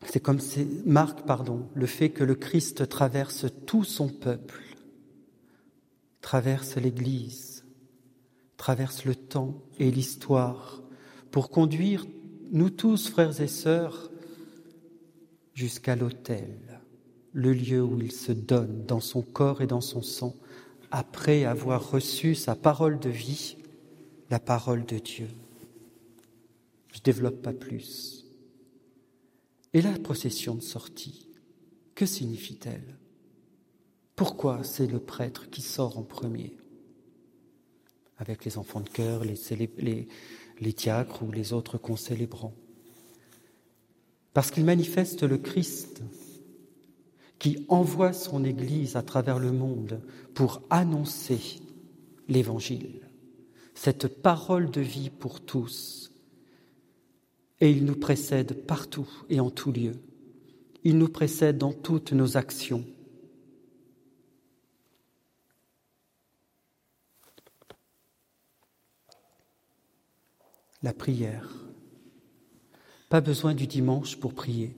c'est 0.06 0.20
comme 0.20 0.38
marque 0.86 1.26
pardon, 1.26 1.68
le 1.74 1.86
fait 1.86 2.10
que 2.10 2.22
le 2.22 2.36
Christ 2.36 2.88
traverse 2.88 3.46
tout 3.66 3.82
son 3.82 4.08
peuple, 4.08 4.62
traverse 6.20 6.76
l'Église, 6.76 7.64
traverse 8.56 9.04
le 9.04 9.16
temps 9.16 9.60
et 9.80 9.90
l'histoire 9.90 10.80
pour 11.32 11.50
conduire 11.50 12.06
nous 12.52 12.70
tous, 12.70 13.08
frères 13.08 13.40
et 13.40 13.48
sœurs, 13.48 14.12
jusqu'à 15.52 15.96
l'autel, 15.96 16.80
le 17.32 17.52
lieu 17.52 17.82
où 17.82 18.00
il 18.00 18.12
se 18.12 18.30
donne 18.30 18.86
dans 18.86 19.00
son 19.00 19.22
corps 19.22 19.62
et 19.62 19.66
dans 19.66 19.80
son 19.80 20.02
sang, 20.02 20.36
après 20.90 21.44
avoir 21.44 21.90
reçu 21.90 22.34
sa 22.34 22.54
parole 22.54 22.98
de 22.98 23.10
vie, 23.10 23.56
la 24.30 24.40
parole 24.40 24.84
de 24.84 24.98
Dieu. 24.98 25.28
Je 26.92 26.98
ne 26.98 27.02
développe 27.02 27.42
pas 27.42 27.52
plus. 27.52 28.26
Et 29.74 29.82
la 29.82 29.98
procession 29.98 30.54
de 30.54 30.62
sortie, 30.62 31.28
que 31.94 32.06
signifie-t-elle? 32.06 32.96
Pourquoi 34.16 34.64
c'est 34.64 34.86
le 34.86 34.98
prêtre 34.98 35.50
qui 35.50 35.62
sort 35.62 35.98
en 35.98 36.02
premier? 36.02 36.56
Avec 38.16 38.44
les 38.44 38.58
enfants 38.58 38.80
de 38.80 38.88
cœur, 38.88 39.22
les, 39.24 40.08
diacres 40.72 41.22
ou 41.22 41.30
les 41.30 41.52
autres 41.52 41.78
concélébrants. 41.78 42.54
Parce 44.34 44.50
qu'il 44.50 44.64
manifeste 44.64 45.22
le 45.22 45.38
Christ 45.38 46.02
qui 47.38 47.64
envoie 47.68 48.12
son 48.12 48.44
Église 48.44 48.96
à 48.96 49.02
travers 49.02 49.38
le 49.38 49.52
monde 49.52 50.00
pour 50.34 50.62
annoncer 50.70 51.60
l'Évangile, 52.28 53.08
cette 53.74 54.08
parole 54.08 54.70
de 54.70 54.80
vie 54.80 55.10
pour 55.10 55.40
tous 55.40 56.08
et 57.60 57.70
il 57.70 57.84
nous 57.84 57.96
précède 57.96 58.66
partout 58.66 59.08
et 59.28 59.40
en 59.40 59.50
tout 59.50 59.72
lieu. 59.72 59.94
Il 60.84 60.98
nous 60.98 61.08
précède 61.08 61.58
dans 61.58 61.72
toutes 61.72 62.12
nos 62.12 62.36
actions. 62.36 62.84
La 70.82 70.92
prière. 70.92 71.52
Pas 73.08 73.20
besoin 73.20 73.54
du 73.54 73.66
dimanche 73.66 74.16
pour 74.16 74.34
prier. 74.34 74.76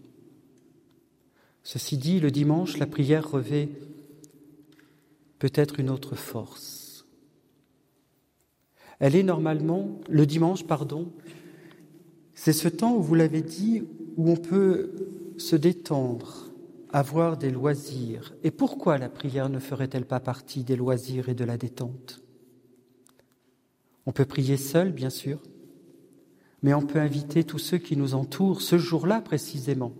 Ceci 1.62 1.98
dit, 1.98 2.20
le 2.20 2.30
dimanche, 2.30 2.78
la 2.78 2.86
prière 2.86 3.30
revêt 3.30 3.68
peut-être 5.38 5.80
une 5.80 5.90
autre 5.90 6.16
force. 6.16 7.06
Elle 8.98 9.16
est 9.16 9.22
normalement, 9.22 10.00
le 10.08 10.26
dimanche, 10.26 10.66
pardon, 10.66 11.10
c'est 12.34 12.52
ce 12.52 12.68
temps 12.68 12.94
où 12.94 13.02
vous 13.02 13.14
l'avez 13.14 13.42
dit, 13.42 13.82
où 14.16 14.30
on 14.30 14.36
peut 14.36 14.92
se 15.38 15.56
détendre, 15.56 16.50
avoir 16.90 17.38
des 17.38 17.50
loisirs. 17.50 18.34
Et 18.44 18.50
pourquoi 18.50 18.98
la 18.98 19.08
prière 19.08 19.48
ne 19.48 19.58
ferait-elle 19.58 20.04
pas 20.04 20.20
partie 20.20 20.64
des 20.64 20.76
loisirs 20.76 21.28
et 21.28 21.34
de 21.34 21.44
la 21.44 21.56
détente? 21.56 22.22
On 24.06 24.12
peut 24.12 24.24
prier 24.26 24.56
seul, 24.56 24.92
bien 24.92 25.10
sûr, 25.10 25.38
mais 26.62 26.74
on 26.74 26.82
peut 26.82 26.98
inviter 26.98 27.44
tous 27.44 27.58
ceux 27.58 27.78
qui 27.78 27.96
nous 27.96 28.14
entourent, 28.14 28.60
ce 28.60 28.76
jour-là 28.76 29.20
précisément, 29.20 29.94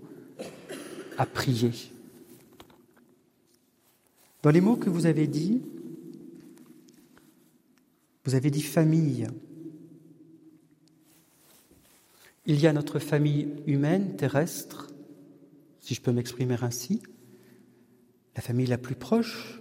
à 1.20 1.26
prier. 1.26 1.72
Dans 4.42 4.48
les 4.48 4.62
mots 4.62 4.76
que 4.76 4.88
vous 4.88 5.04
avez 5.04 5.26
dit, 5.26 5.61
vous 8.24 8.35
avez 8.35 8.50
dit 8.50 8.62
famille, 8.62 9.26
il 12.46 12.59
y 12.59 12.66
a 12.66 12.72
notre 12.72 12.98
famille 13.00 13.50
humaine, 13.66 14.16
terrestre, 14.16 14.94
si 15.80 15.92
je 15.92 16.00
peux 16.00 16.11
m'exprimer 16.11 16.56
ainsi, 16.62 17.02
la 18.35 18.40
famille 18.40 18.66
la 18.66 18.78
plus 18.78 18.94
proche, 18.94 19.61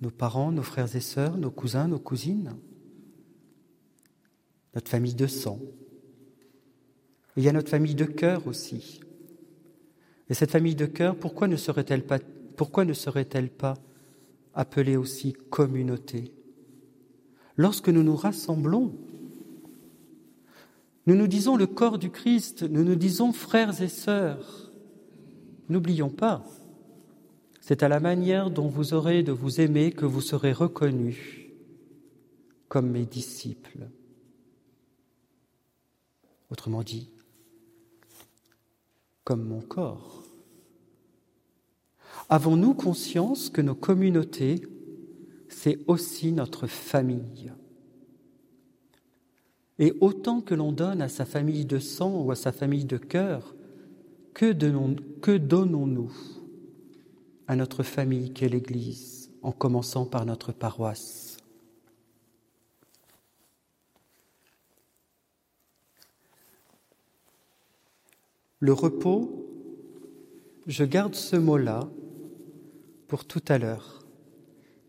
nos 0.00 0.10
parents, 0.10 0.50
nos 0.50 0.64
frères 0.64 0.96
et 0.96 1.00
sœurs, 1.00 1.36
nos 1.36 1.52
cousins, 1.52 1.86
nos 1.86 2.00
cousines, 2.00 2.56
notre 4.74 4.90
famille 4.90 5.14
de 5.14 5.28
sang. 5.28 5.60
Il 7.36 7.44
y 7.44 7.48
a 7.48 7.52
notre 7.52 7.70
famille 7.70 7.94
de 7.94 8.04
cœur 8.04 8.48
aussi. 8.48 8.98
Et 10.28 10.34
cette 10.34 10.50
famille 10.50 10.74
de 10.74 10.86
cœur, 10.86 11.16
pourquoi 11.16 11.48
ne 11.48 11.56
serait-elle 11.56 12.04
pas, 12.04 12.18
pourquoi 12.56 12.84
ne 12.84 12.92
serait-elle 12.92 13.50
pas 13.50 13.74
appelée 14.54 14.96
aussi 14.96 15.32
communauté? 15.32 16.32
Lorsque 17.56 17.88
nous 17.88 18.02
nous 18.02 18.16
rassemblons, 18.16 18.94
nous 21.06 21.14
nous 21.14 21.28
disons 21.28 21.56
le 21.56 21.66
corps 21.66 21.98
du 21.98 22.10
Christ, 22.10 22.64
nous 22.64 22.82
nous 22.82 22.96
disons 22.96 23.32
frères 23.32 23.80
et 23.80 23.88
sœurs. 23.88 24.72
N'oublions 25.68 26.10
pas, 26.10 26.44
c'est 27.60 27.82
à 27.82 27.88
la 27.88 28.00
manière 28.00 28.50
dont 28.50 28.68
vous 28.68 28.94
aurez 28.94 29.22
de 29.22 29.32
vous 29.32 29.60
aimer 29.60 29.92
que 29.92 30.06
vous 30.06 30.20
serez 30.20 30.52
reconnus 30.52 31.18
comme 32.68 32.90
mes 32.90 33.06
disciples. 33.06 33.88
Autrement 36.50 36.82
dit, 36.82 37.10
comme 39.26 39.42
mon 39.42 39.60
corps. 39.60 40.22
Avons-nous 42.28 42.74
conscience 42.74 43.50
que 43.50 43.60
nos 43.60 43.74
communautés, 43.74 44.62
c'est 45.48 45.80
aussi 45.88 46.30
notre 46.30 46.68
famille? 46.68 47.52
Et 49.80 49.94
autant 50.00 50.40
que 50.40 50.54
l'on 50.54 50.70
donne 50.70 51.02
à 51.02 51.08
sa 51.08 51.24
famille 51.26 51.64
de 51.64 51.80
sang 51.80 52.22
ou 52.22 52.30
à 52.30 52.36
sa 52.36 52.52
famille 52.52 52.84
de 52.84 52.98
cœur, 52.98 53.56
que 54.32 54.52
donnons-nous 54.52 56.12
à 57.48 57.56
notre 57.56 57.82
famille 57.82 58.32
qu'est 58.32 58.48
l'Église, 58.48 59.32
en 59.42 59.50
commençant 59.50 60.06
par 60.06 60.24
notre 60.24 60.52
paroisse? 60.52 61.35
Le 68.66 68.72
repos, 68.72 69.46
je 70.66 70.82
garde 70.82 71.14
ce 71.14 71.36
mot-là 71.36 71.88
pour 73.06 73.24
tout 73.24 73.44
à 73.46 73.58
l'heure, 73.58 74.04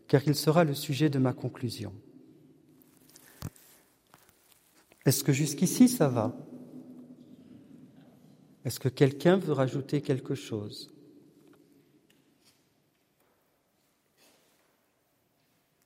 car 0.08 0.20
il 0.26 0.34
sera 0.34 0.64
le 0.64 0.74
sujet 0.74 1.10
de 1.10 1.20
ma 1.20 1.32
conclusion. 1.32 1.94
Est-ce 5.06 5.22
que 5.22 5.32
jusqu'ici 5.32 5.88
ça 5.88 6.08
va? 6.08 6.36
Est-ce 8.64 8.80
que 8.80 8.88
quelqu'un 8.88 9.36
veut 9.36 9.52
rajouter 9.52 10.02
quelque 10.02 10.34
chose? 10.34 10.92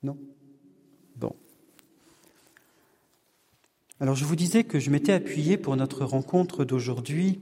Non? 0.01 0.17
Bon. 1.15 1.35
Alors 3.99 4.15
je 4.15 4.25
vous 4.25 4.35
disais 4.35 4.63
que 4.63 4.79
je 4.79 4.89
m'étais 4.89 5.13
appuyé 5.13 5.57
pour 5.57 5.75
notre 5.75 6.03
rencontre 6.05 6.65
d'aujourd'hui 6.65 7.39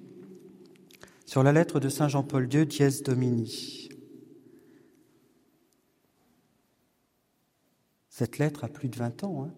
sur 1.32 1.44
la 1.44 1.54
lettre 1.54 1.80
de 1.80 1.88
Saint 1.88 2.10
Jean-Paul 2.10 2.54
II, 2.54 2.65
Dies 2.65 3.04
Domini. 3.06 3.88
Cette 8.10 8.38
lettre 8.38 8.65
a 8.65 8.67
plus 8.67 8.89
de 8.89 8.98
20 8.98 9.24
ans, 9.24 9.46
hein 9.46 9.54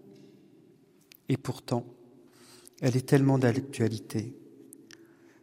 et 1.30 1.38
pourtant, 1.38 1.84
elle 2.80 2.96
est 2.96 3.08
tellement 3.08 3.40
d'actualité. 3.40 4.36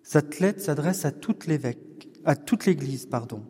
Cette 0.04 0.38
lettre 0.38 0.60
s'adresse 0.60 1.04
à 1.04 1.10
toute 1.10 1.48
l'évêque, 1.48 2.08
à 2.24 2.36
toute 2.36 2.64
l'Église, 2.64 3.06
pardon, 3.06 3.42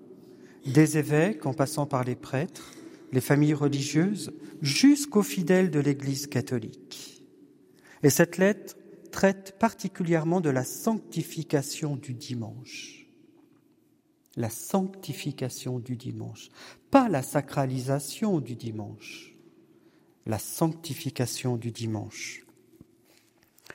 des 0.65 0.97
évêques 0.97 1.45
en 1.45 1.53
passant 1.53 1.85
par 1.85 2.05
les 2.05 2.17
prêtres, 2.17 2.73
les 3.13 3.21
familles 3.21 3.53
religieuses, 3.53 4.33
jusqu'aux 4.63 5.23
fidèles 5.23 5.71
de 5.71 5.81
l'Église 5.81 6.29
catholique. 6.29 7.27
Et 8.03 8.09
cette 8.09 8.39
lettre 8.39 8.75
traite 9.11 9.59
particulièrement 9.59 10.41
de 10.41 10.51
la 10.51 10.65
sanctification 10.65 11.97
du 11.97 12.15
dimanche. 12.15 13.07
La 14.37 14.51
sanctification 14.51 15.79
du 15.79 15.97
dimanche, 15.97 16.49
pas 16.91 17.09
la 17.09 17.23
sacralisation 17.23 18.41
du 18.41 18.55
dimanche, 18.55 19.35
la 20.27 20.39
sanctification 20.39 21.57
du 21.57 21.73
dimanche. 21.73 22.47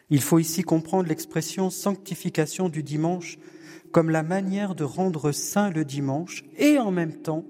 Il 0.10 0.22
faut 0.22 0.40
ici 0.40 0.62
comprendre 0.62 1.10
l'expression 1.10 1.70
sanctification 1.70 2.70
du 2.70 2.84
dimanche 2.84 3.38
comme 3.92 4.10
la 4.10 4.24
manière 4.24 4.76
de 4.76 4.84
rendre 4.84 5.32
saint 5.32 5.70
le 5.70 5.86
dimanche 5.86 6.44
et 6.58 6.78
en 6.78 6.92
même 6.92 7.22
temps 7.22 7.46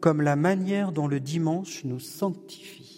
comme 0.00 0.22
la 0.22 0.36
manière 0.36 0.92
dont 0.92 1.06
le 1.06 1.20
dimanche 1.20 1.84
nous 1.84 2.00
sanctifie. 2.00 2.89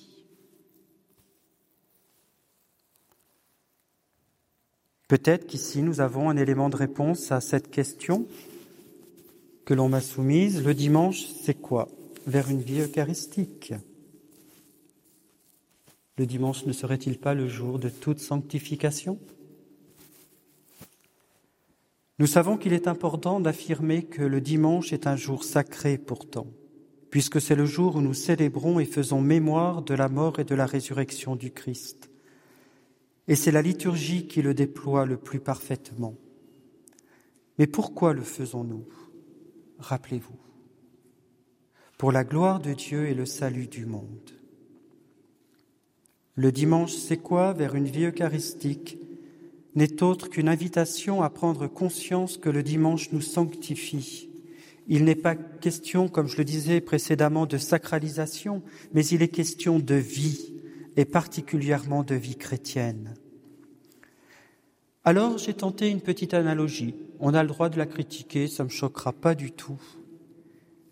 Peut-être 5.12 5.46
qu'ici 5.46 5.82
nous 5.82 6.00
avons 6.00 6.30
un 6.30 6.38
élément 6.38 6.70
de 6.70 6.76
réponse 6.76 7.32
à 7.32 7.42
cette 7.42 7.70
question 7.70 8.26
que 9.66 9.74
l'on 9.74 9.90
m'a 9.90 10.00
soumise. 10.00 10.64
Le 10.64 10.72
dimanche, 10.72 11.26
c'est 11.26 11.60
quoi? 11.60 11.88
Vers 12.26 12.48
une 12.48 12.62
vie 12.62 12.80
eucharistique. 12.80 13.74
Le 16.16 16.24
dimanche 16.24 16.64
ne 16.64 16.72
serait-il 16.72 17.18
pas 17.18 17.34
le 17.34 17.46
jour 17.46 17.78
de 17.78 17.90
toute 17.90 18.20
sanctification? 18.20 19.18
Nous 22.18 22.26
savons 22.26 22.56
qu'il 22.56 22.72
est 22.72 22.88
important 22.88 23.38
d'affirmer 23.38 24.04
que 24.04 24.22
le 24.22 24.40
dimanche 24.40 24.94
est 24.94 25.06
un 25.06 25.16
jour 25.16 25.44
sacré 25.44 25.98
pourtant, 25.98 26.46
puisque 27.10 27.38
c'est 27.38 27.54
le 27.54 27.66
jour 27.66 27.96
où 27.96 28.00
nous 28.00 28.14
célébrons 28.14 28.80
et 28.80 28.86
faisons 28.86 29.20
mémoire 29.20 29.82
de 29.82 29.92
la 29.92 30.08
mort 30.08 30.38
et 30.38 30.44
de 30.44 30.54
la 30.54 30.64
résurrection 30.64 31.36
du 31.36 31.50
Christ. 31.50 32.11
Et 33.28 33.36
c'est 33.36 33.52
la 33.52 33.62
liturgie 33.62 34.26
qui 34.26 34.42
le 34.42 34.54
déploie 34.54 35.06
le 35.06 35.16
plus 35.16 35.40
parfaitement. 35.40 36.14
Mais 37.58 37.66
pourquoi 37.66 38.12
le 38.12 38.22
faisons-nous? 38.22 38.84
Rappelez-vous. 39.78 40.38
Pour 41.98 42.12
la 42.12 42.24
gloire 42.24 42.60
de 42.60 42.72
Dieu 42.72 43.06
et 43.06 43.14
le 43.14 43.26
salut 43.26 43.68
du 43.68 43.86
monde. 43.86 44.30
Le 46.34 46.50
dimanche, 46.50 46.92
c'est 46.94 47.18
quoi 47.18 47.52
vers 47.52 47.74
une 47.74 47.86
vie 47.86 48.06
eucharistique 48.06 48.98
n'est 49.74 50.02
autre 50.02 50.28
qu'une 50.28 50.48
invitation 50.48 51.22
à 51.22 51.30
prendre 51.30 51.66
conscience 51.66 52.38
que 52.38 52.50
le 52.50 52.62
dimanche 52.62 53.12
nous 53.12 53.20
sanctifie. 53.20 54.28
Il 54.88 55.04
n'est 55.04 55.14
pas 55.14 55.36
question, 55.36 56.08
comme 56.08 56.28
je 56.28 56.38
le 56.38 56.44
disais 56.44 56.80
précédemment, 56.80 57.46
de 57.46 57.58
sacralisation, 57.58 58.62
mais 58.92 59.06
il 59.06 59.22
est 59.22 59.28
question 59.28 59.78
de 59.78 59.94
vie, 59.94 60.51
et 60.96 61.04
particulièrement 61.04 62.02
de 62.02 62.14
vie 62.14 62.36
chrétienne. 62.36 63.14
Alors 65.04 65.38
j'ai 65.38 65.54
tenté 65.54 65.88
une 65.88 66.00
petite 66.00 66.34
analogie. 66.34 66.94
On 67.18 67.34
a 67.34 67.42
le 67.42 67.48
droit 67.48 67.68
de 67.68 67.78
la 67.78 67.86
critiquer, 67.86 68.46
ça 68.46 68.62
ne 68.62 68.68
me 68.68 68.72
choquera 68.72 69.12
pas 69.12 69.34
du 69.34 69.50
tout. 69.50 69.80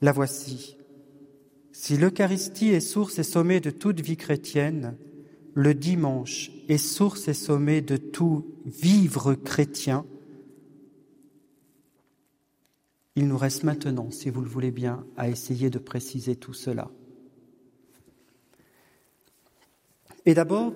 La 0.01 0.13
voici. 0.13 0.77
Si 1.73 1.97
l'Eucharistie 1.97 2.71
est 2.71 2.81
source 2.81 3.19
et 3.19 3.23
sommet 3.23 3.61
de 3.61 3.71
toute 3.71 4.01
vie 4.01 4.17
chrétienne, 4.17 4.97
le 5.55 5.75
dimanche 5.75 6.51
est 6.69 6.79
source 6.79 7.29
et 7.29 7.35
sommet 7.35 7.81
de 7.81 7.97
tout 7.97 8.47
vivre 8.67 9.35
chrétien, 9.35 10.05
il 13.17 13.29
nous 13.29 13.39
reste 13.39 13.65
maintenant, 13.65 14.11
si 14.11 14.31
vous 14.31 14.41
le 14.41 14.49
voulez 14.49 14.71
bien, 14.71 15.05
à 15.17 15.29
essayer 15.29 15.69
de 15.69 15.79
préciser 15.79 16.37
tout 16.37 16.55
cela. 16.55 16.91
Et 20.26 20.35
d'abord, 20.35 20.74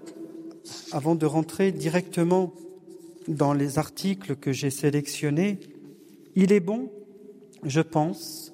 avant 0.93 1.15
de 1.15 1.27
rentrer 1.27 1.73
directement 1.73 2.55
dans 3.29 3.53
les 3.53 3.79
articles 3.79 4.37
que 4.37 4.53
j'ai 4.53 4.71
sélectionnés, 4.71 5.59
il 6.35 6.53
est 6.53 6.61
bon, 6.61 6.91
je 7.65 7.81
pense, 7.81 8.53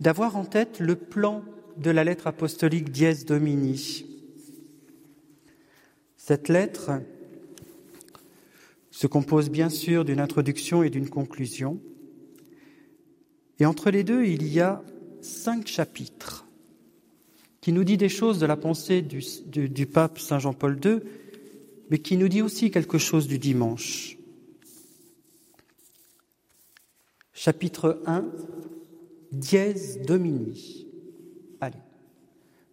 d'avoir 0.00 0.36
en 0.36 0.44
tête 0.44 0.80
le 0.80 0.96
plan 0.96 1.42
de 1.76 1.90
la 1.90 2.04
lettre 2.04 2.26
apostolique 2.26 2.90
Dies 2.90 3.24
Domini. 3.24 4.06
Cette 6.16 6.48
lettre 6.48 6.92
se 8.90 9.06
compose 9.06 9.50
bien 9.50 9.68
sûr 9.68 10.04
d'une 10.04 10.20
introduction 10.20 10.82
et 10.82 10.90
d'une 10.90 11.08
conclusion. 11.08 11.80
Et 13.58 13.66
entre 13.66 13.90
les 13.90 14.04
deux, 14.04 14.24
il 14.24 14.46
y 14.46 14.60
a 14.60 14.82
cinq 15.20 15.66
chapitres 15.66 16.43
qui 17.64 17.72
nous 17.72 17.84
dit 17.84 17.96
des 17.96 18.10
choses 18.10 18.38
de 18.40 18.44
la 18.44 18.58
pensée 18.58 19.00
du, 19.00 19.86
pape 19.86 20.18
Saint 20.18 20.38
Jean-Paul 20.38 20.78
II, 20.84 20.98
mais 21.88 21.98
qui 21.98 22.18
nous 22.18 22.28
dit 22.28 22.42
aussi 22.42 22.70
quelque 22.70 22.98
chose 22.98 23.26
du 23.26 23.38
dimanche. 23.38 24.18
Chapitre 27.32 28.02
1, 28.04 28.26
Dies 29.32 29.98
Domini. 30.06 30.88
Allez, 31.62 31.78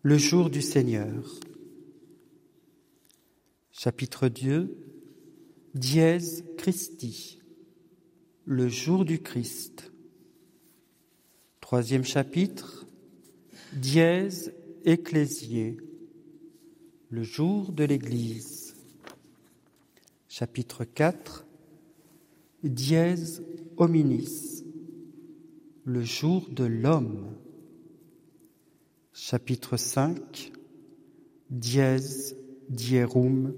le 0.01 0.17
jour 0.17 0.49
du 0.49 0.61
Seigneur. 0.61 1.39
Chapitre 3.71 4.27
2, 4.27 4.75
Dies 5.73 6.43
Christi, 6.57 7.39
le 8.43 8.67
jour 8.67 9.05
du 9.05 9.21
Christ 9.21 9.89
Troisième 11.61 12.03
chapitre, 12.03 12.85
dièse 13.71 14.51
ecclésié, 14.85 15.77
le 17.09 17.23
jour 17.23 17.71
de 17.71 17.83
l'Église. 17.83 18.75
Chapitre 20.27 20.85
4, 20.85 21.45
dièse 22.63 23.43
hominis, 23.77 24.63
le 25.83 26.03
jour 26.03 26.49
de 26.49 26.63
l'homme. 26.63 27.35
Chapitre 29.13 29.77
5, 29.77 30.51
dièse 31.49 32.37
dierum, 32.69 33.53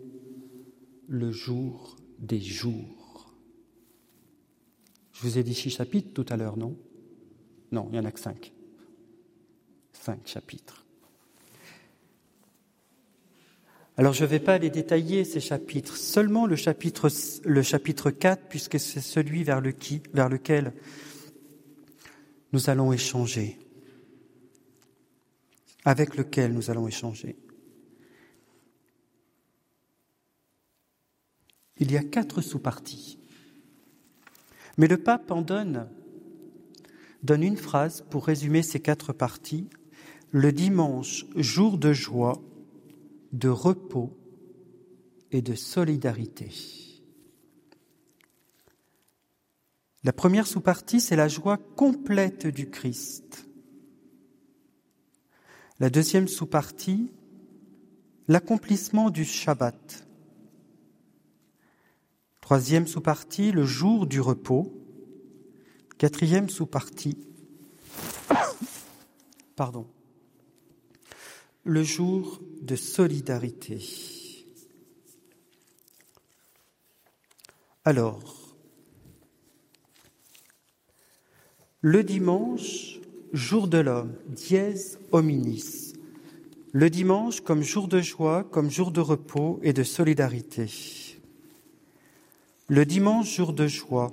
le 1.07 1.31
jour 1.31 1.95
des 2.19 2.39
jours. 2.39 3.35
Je 5.13 5.21
vous 5.21 5.37
ai 5.37 5.43
dit 5.43 5.53
six 5.53 5.69
chapitres 5.69 6.11
tout 6.13 6.25
à 6.29 6.37
l'heure, 6.37 6.57
non? 6.57 6.75
Non, 7.71 7.87
il 7.89 7.93
n'y 7.93 7.99
en 7.99 8.05
a 8.05 8.11
que 8.11 8.19
cinq. 8.19 8.51
Cinq 9.93 10.27
chapitres. 10.27 10.82
Alors 13.95 14.13
je 14.13 14.23
ne 14.23 14.29
vais 14.29 14.39
pas 14.39 14.57
les 14.57 14.71
détailler, 14.71 15.23
ces 15.23 15.39
chapitres, 15.39 15.97
seulement 15.97 16.47
le 16.47 16.55
chapitre, 16.55 17.09
le 17.43 17.61
chapitre 17.61 18.09
4, 18.09 18.47
puisque 18.49 18.79
c'est 18.79 19.01
celui 19.01 19.43
vers, 19.43 19.61
vers 20.13 20.29
lequel 20.29 20.73
nous 22.53 22.69
allons 22.71 22.91
échanger, 22.91 23.59
avec 25.85 26.15
lequel 26.15 26.53
nous 26.53 26.71
allons 26.71 26.87
échanger. 26.87 27.35
Il 31.77 31.91
y 31.91 31.97
a 31.97 32.03
quatre 32.03 32.41
sous-parties. 32.41 33.19
Mais 34.77 34.87
le 34.87 34.97
pape 34.97 35.29
en 35.29 35.43
donne, 35.43 35.87
donne 37.21 37.43
une 37.43 37.57
phrase 37.57 38.03
pour 38.09 38.25
résumer 38.25 38.63
ces 38.63 38.79
quatre 38.79 39.13
parties. 39.13 39.69
Le 40.31 40.51
dimanche, 40.51 41.25
jour 41.35 41.77
de 41.77 41.93
joie, 41.93 42.41
de 43.33 43.49
repos 43.49 44.15
et 45.31 45.41
de 45.41 45.55
solidarité. 45.55 46.49
La 50.03 50.13
première 50.13 50.47
sous-partie, 50.47 51.01
c'est 51.01 51.15
la 51.15 51.27
joie 51.27 51.57
complète 51.57 52.45
du 52.45 52.69
Christ. 52.69 53.47
La 55.79 55.89
deuxième 55.89 56.27
sous-partie, 56.27 57.11
l'accomplissement 58.27 59.09
du 59.09 59.25
Shabbat. 59.25 60.07
Troisième 62.41 62.85
sous-partie, 62.85 63.51
le 63.51 63.65
jour 63.65 64.05
du 64.05 64.21
repos. 64.21 64.79
Quatrième 65.97 66.49
sous-partie, 66.49 67.17
pardon, 69.55 69.87
le 71.65 71.83
jour 71.83 72.41
de 72.61 72.75
solidarité. 72.75 73.79
Alors, 77.85 78.55
le 81.81 82.03
dimanche, 82.03 82.99
jour 83.33 83.67
de 83.67 83.77
l'homme, 83.77 84.13
dièse 84.27 84.99
hominis. 85.11 85.93
Le 86.71 86.89
dimanche 86.89 87.41
comme 87.41 87.61
jour 87.61 87.87
de 87.87 88.01
joie, 88.01 88.43
comme 88.43 88.69
jour 88.69 88.91
de 88.91 89.01
repos 89.01 89.59
et 89.63 89.73
de 89.73 89.83
solidarité. 89.83 90.69
Le 92.67 92.85
dimanche, 92.85 93.35
jour 93.35 93.53
de 93.53 93.67
joie, 93.67 94.11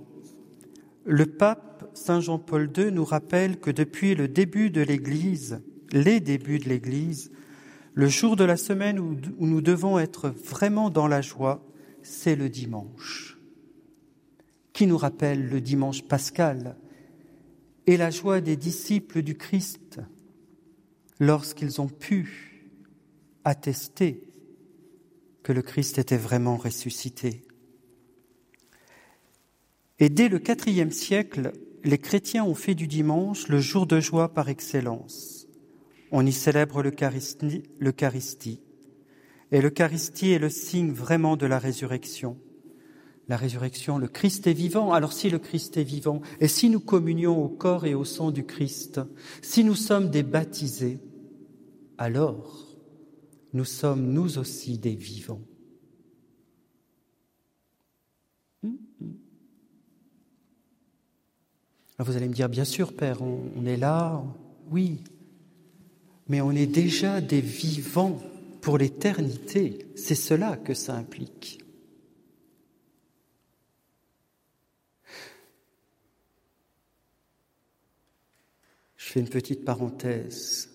le 1.04 1.26
pape 1.26 1.90
Saint 1.94 2.20
Jean-Paul 2.20 2.70
II 2.76 2.92
nous 2.92 3.04
rappelle 3.04 3.58
que 3.58 3.70
depuis 3.70 4.14
le 4.14 4.28
début 4.28 4.70
de 4.70 4.82
l'Église, 4.82 5.62
les 5.92 6.20
débuts 6.20 6.58
de 6.58 6.68
l'Église, 6.68 7.30
le 7.94 8.08
jour 8.08 8.36
de 8.36 8.44
la 8.44 8.56
semaine 8.56 8.98
où, 8.98 9.16
nous 9.40 9.60
devons 9.60 9.98
être 9.98 10.28
vraiment 10.28 10.90
dans 10.90 11.06
la 11.06 11.22
joie, 11.22 11.64
c'est 12.02 12.36
le 12.36 12.48
dimanche, 12.48 13.38
qui 14.72 14.86
nous 14.86 14.98
rappelle 14.98 15.48
le 15.48 15.60
dimanche 15.60 16.02
pascal 16.02 16.76
et 17.86 17.96
la 17.96 18.10
joie 18.10 18.40
des 18.40 18.56
disciples 18.56 19.22
du 19.22 19.36
Christ 19.36 20.00
lorsqu'ils 21.18 21.80
ont 21.80 21.88
pu 21.88 22.68
attester 23.44 24.22
que 25.42 25.52
le 25.52 25.62
Christ 25.62 25.98
était 25.98 26.16
vraiment 26.16 26.56
ressuscité? 26.56 27.42
Et 29.98 30.08
dès 30.08 30.28
le 30.28 30.40
IVe 30.66 30.92
siècle, 30.92 31.52
les 31.84 31.98
chrétiens 31.98 32.44
ont 32.44 32.54
fait 32.54 32.74
du 32.74 32.86
dimanche 32.86 33.48
le 33.48 33.60
jour 33.60 33.86
de 33.86 34.00
joie 34.00 34.32
par 34.32 34.48
excellence. 34.48 35.39
On 36.10 36.26
y 36.26 36.32
célèbre 36.32 36.82
l'Eucharistie. 36.82 38.60
Et 39.52 39.60
l'Eucharistie 39.60 40.30
est 40.32 40.38
le 40.38 40.50
signe 40.50 40.92
vraiment 40.92 41.36
de 41.36 41.46
la 41.46 41.58
résurrection. 41.58 42.36
La 43.28 43.36
résurrection, 43.36 43.98
le 43.98 44.08
Christ 44.08 44.48
est 44.48 44.52
vivant. 44.52 44.92
Alors 44.92 45.12
si 45.12 45.30
le 45.30 45.38
Christ 45.38 45.76
est 45.76 45.84
vivant, 45.84 46.20
et 46.40 46.48
si 46.48 46.68
nous 46.68 46.80
communions 46.80 47.42
au 47.42 47.48
corps 47.48 47.86
et 47.86 47.94
au 47.94 48.04
sang 48.04 48.32
du 48.32 48.44
Christ, 48.44 49.00
si 49.40 49.62
nous 49.62 49.76
sommes 49.76 50.10
des 50.10 50.24
baptisés, 50.24 50.98
alors 51.96 52.66
nous 53.52 53.64
sommes 53.64 54.12
nous 54.12 54.38
aussi 54.38 54.78
des 54.78 54.96
vivants. 54.96 55.42
Hmm, 58.64 58.74
hmm. 59.00 59.12
Alors 61.98 62.10
vous 62.10 62.16
allez 62.16 62.28
me 62.28 62.34
dire, 62.34 62.48
bien 62.48 62.64
sûr, 62.64 62.96
Père, 62.96 63.22
on 63.22 63.64
est 63.64 63.76
là, 63.76 64.24
oui, 64.70 65.04
mais 66.30 66.40
on 66.40 66.52
est 66.52 66.68
déjà 66.68 67.20
des 67.20 67.40
vivants 67.40 68.16
pour 68.60 68.78
l'éternité. 68.78 69.84
C'est 69.96 70.14
cela 70.14 70.56
que 70.56 70.74
ça 70.74 70.94
implique. 70.94 71.58
Je 78.96 79.06
fais 79.06 79.18
une 79.18 79.28
petite 79.28 79.64
parenthèse. 79.64 80.70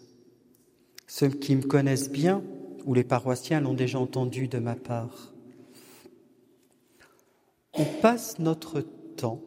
Ceux 1.07 1.29
qui 1.29 1.55
me 1.55 1.61
connaissent 1.61 2.11
bien, 2.11 2.43
ou 2.83 2.93
les 2.93 3.05
paroissiens 3.05 3.61
l'ont 3.61 3.73
déjà 3.73 3.97
entendu 3.97 4.49
de 4.49 4.59
ma 4.59 4.75
part, 4.75 5.33
on 7.71 7.85
passe 8.01 8.39
notre 8.39 8.81
temps 9.15 9.41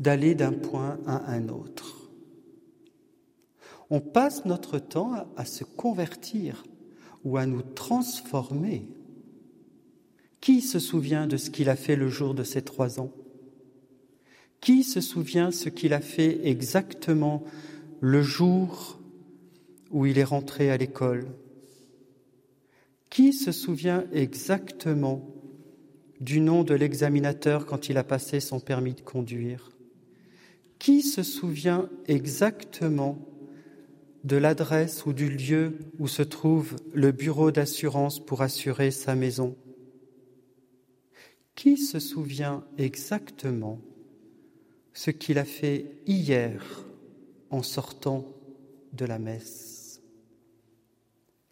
d'aller 0.00 0.34
d'un 0.34 0.52
point 0.52 0.98
à 1.06 1.30
un 1.30 1.48
autre 1.48 1.95
on 3.90 4.00
passe 4.00 4.44
notre 4.44 4.78
temps 4.78 5.12
à, 5.36 5.44
se 5.44 5.64
convertir 5.64 6.64
ou 7.24 7.36
à 7.36 7.46
nous 7.46 7.62
transformer. 7.62 8.88
Qui 10.40 10.60
se 10.60 10.78
souvient 10.78 11.26
de 11.26 11.36
ce 11.36 11.50
qu'il 11.50 11.68
a 11.68 11.76
fait 11.76 11.96
le 11.96 12.08
jour 12.08 12.34
de 12.34 12.42
ses 12.42 12.62
trois 12.62 13.00
ans? 13.00 13.12
Qui 14.60 14.82
se 14.82 15.00
souvient 15.00 15.50
ce 15.50 15.68
qu'il 15.68 15.92
a 15.92 16.00
fait 16.00 16.46
exactement 16.46 17.44
le 18.00 18.22
jour 18.22 19.00
où 19.90 20.06
il 20.06 20.18
est 20.18 20.24
rentré 20.24 20.70
à 20.70 20.76
l'école? 20.76 21.26
Qui 23.10 23.32
se 23.32 23.52
souvient 23.52 24.04
exactement 24.12 25.26
du 26.20 26.40
nom 26.40 26.64
de 26.64 26.74
l'examinateur 26.74 27.66
quand 27.66 27.88
il 27.88 27.98
a 27.98 28.04
passé 28.04 28.40
son 28.40 28.60
permis 28.60 28.94
de 28.94 29.00
conduire? 29.00 29.70
Qui 30.78 31.02
se 31.02 31.22
souvient 31.22 31.88
exactement 32.06 33.18
de 34.26 34.36
l'adresse 34.36 35.06
ou 35.06 35.12
du 35.12 35.30
lieu 35.30 35.78
où 36.00 36.08
se 36.08 36.22
trouve 36.22 36.74
le 36.92 37.12
bureau 37.12 37.52
d'assurance 37.52 38.18
pour 38.18 38.42
assurer 38.42 38.90
sa 38.90 39.14
maison. 39.14 39.54
Qui 41.54 41.76
se 41.76 42.00
souvient 42.00 42.64
exactement 42.76 43.78
ce 44.92 45.12
qu'il 45.12 45.38
a 45.38 45.44
fait 45.44 45.86
hier 46.08 46.84
en 47.50 47.62
sortant 47.62 48.26
de 48.94 49.04
la 49.04 49.20
messe? 49.20 50.02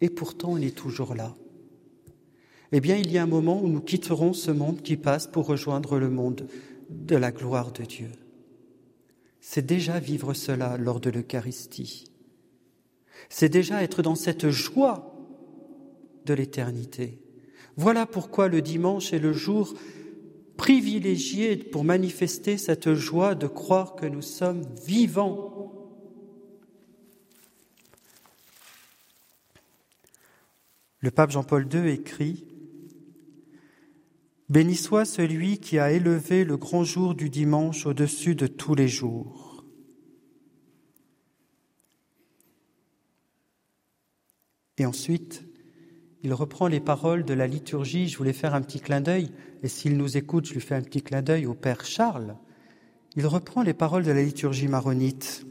Et 0.01 0.09
pourtant, 0.09 0.51
on 0.51 0.57
est 0.57 0.75
toujours 0.75 1.15
là. 1.15 1.33
Eh 2.73 2.81
bien, 2.81 2.97
il 2.97 3.09
y 3.09 3.17
a 3.17 3.23
un 3.23 3.27
moment 3.27 3.61
où 3.63 3.69
nous 3.69 3.79
quitterons 3.79 4.33
ce 4.33 4.51
monde 4.51 4.81
qui 4.81 4.97
passe 4.97 5.27
pour 5.27 5.45
rejoindre 5.45 5.97
le 5.97 6.09
monde 6.09 6.45
de 6.89 7.15
la 7.15 7.31
gloire 7.31 7.71
de 7.71 7.83
Dieu. 7.83 8.11
C'est 9.39 9.65
déjà 9.65 9.97
vivre 9.97 10.33
cela 10.33 10.75
lors 10.75 10.99
de 10.99 11.09
l'Eucharistie 11.09 12.11
c'est 13.29 13.49
déjà 13.49 13.83
être 13.83 14.01
dans 14.01 14.15
cette 14.15 14.49
joie 14.49 15.15
de 16.25 16.33
l'éternité. 16.33 17.19
Voilà 17.77 18.05
pourquoi 18.05 18.47
le 18.47 18.61
dimanche 18.61 19.13
est 19.13 19.19
le 19.19 19.33
jour 19.33 19.73
privilégié 20.57 21.57
pour 21.57 21.83
manifester 21.83 22.57
cette 22.57 22.93
joie 22.93 23.35
de 23.35 23.47
croire 23.47 23.95
que 23.95 24.05
nous 24.05 24.21
sommes 24.21 24.65
vivants. 24.85 25.51
Le 30.99 31.11
pape 31.11 31.31
Jean-Paul 31.31 31.67
II 31.71 31.89
écrit 31.89 32.45
Béni 34.47 34.75
soit 34.75 35.05
celui 35.05 35.59
qui 35.59 35.79
a 35.79 35.91
élevé 35.91 36.45
le 36.45 36.55
grand 36.55 36.83
jour 36.83 37.15
du 37.15 37.29
dimanche 37.29 37.85
au-dessus 37.85 38.35
de 38.35 38.47
tous 38.47 38.75
les 38.75 38.87
jours. 38.87 39.44
Et 44.77 44.85
ensuite, 44.85 45.45
il 46.23 46.33
reprend 46.33 46.67
les 46.67 46.79
paroles 46.79 47.23
de 47.23 47.33
la 47.33 47.47
liturgie. 47.47 48.07
Je 48.07 48.17
voulais 48.17 48.33
faire 48.33 48.55
un 48.55 48.61
petit 48.61 48.79
clin 48.79 49.01
d'œil, 49.01 49.31
et 49.63 49.67
s'il 49.67 49.97
nous 49.97 50.17
écoute, 50.17 50.47
je 50.47 50.53
lui 50.53 50.61
fais 50.61 50.75
un 50.75 50.81
petit 50.81 51.01
clin 51.01 51.21
d'œil 51.21 51.45
au 51.45 51.53
Père 51.53 51.85
Charles. 51.85 52.35
Il 53.15 53.27
reprend 53.27 53.61
les 53.61 53.73
paroles 53.73 54.03
de 54.03 54.11
la 54.11 54.23
liturgie 54.23 54.67
maronite. 54.67 55.45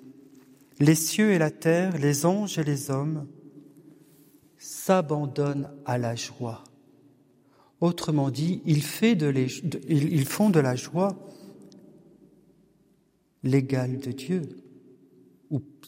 Les 0.81 0.95
cieux 0.95 1.31
et 1.33 1.39
la 1.39 1.51
terre, 1.51 1.97
les 1.99 2.27
anges 2.27 2.59
et 2.59 2.65
les 2.65 2.91
hommes 2.91 3.27
s'abandonnent 4.59 5.71
à 5.85 5.99
la 5.99 6.15
joie. 6.17 6.65
Autrement 7.81 8.31
dit, 8.31 8.63
ils, 8.65 8.83
font 8.83 10.51
de 10.51 10.61
la 10.61 10.75
joie 10.75 11.17
l'égal 13.43 13.99
de 13.99 14.11
Dieu. 14.11 14.43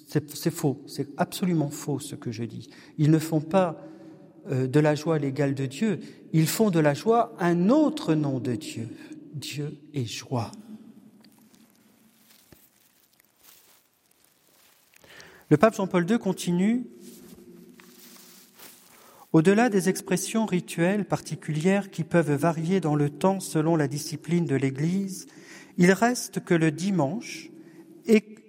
C'est 0.08 0.50
faux, 0.50 0.82
c'est 0.86 1.08
absolument 1.16 1.70
faux 1.70 1.98
ce 1.98 2.14
que 2.14 2.30
je 2.30 2.44
dis. 2.44 2.70
Ils 2.98 3.10
ne 3.10 3.18
font 3.18 3.40
pas 3.40 3.76
euh, 4.50 4.66
de 4.66 4.80
la 4.80 4.94
joie 4.94 5.18
l'égal 5.18 5.54
de 5.54 5.66
Dieu, 5.66 6.00
ils 6.32 6.46
font 6.46 6.70
de 6.70 6.78
la 6.78 6.94
joie 6.94 7.34
un 7.38 7.68
autre 7.68 8.14
nom 8.14 8.38
de 8.38 8.54
Dieu. 8.54 8.88
Dieu 9.34 9.76
est 9.92 10.06
joie. 10.06 10.52
Le 15.48 15.56
pape 15.56 15.76
Jean-Paul 15.76 16.10
II 16.10 16.18
continue 16.18 16.86
au-delà 19.32 19.68
des 19.68 19.88
expressions 19.88 20.46
rituelles 20.46 21.04
particulières 21.04 21.90
qui 21.90 22.04
peuvent 22.04 22.32
varier 22.32 22.80
dans 22.80 22.94
le 22.94 23.10
temps 23.10 23.38
selon 23.38 23.76
la 23.76 23.86
discipline 23.86 24.46
de 24.46 24.56
l'Église, 24.56 25.26
il 25.76 25.92
reste 25.92 26.42
que 26.42 26.54
le 26.54 26.70
dimanche, 26.70 27.50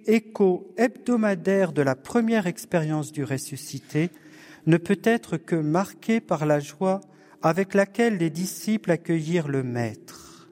écho 0.08 0.72
hebdomadaire 0.76 1.72
de 1.72 1.82
la 1.82 1.94
première 1.94 2.46
expérience 2.48 3.12
du 3.12 3.22
ressuscité, 3.22 4.10
ne 4.66 4.76
peut 4.76 5.00
être 5.04 5.36
que 5.36 5.54
marqué 5.54 6.20
par 6.20 6.46
la 6.46 6.58
joie 6.58 7.00
avec 7.42 7.74
laquelle 7.74 8.16
les 8.16 8.30
disciples 8.30 8.90
accueillirent 8.90 9.48
le 9.48 9.62
Maître. 9.62 10.48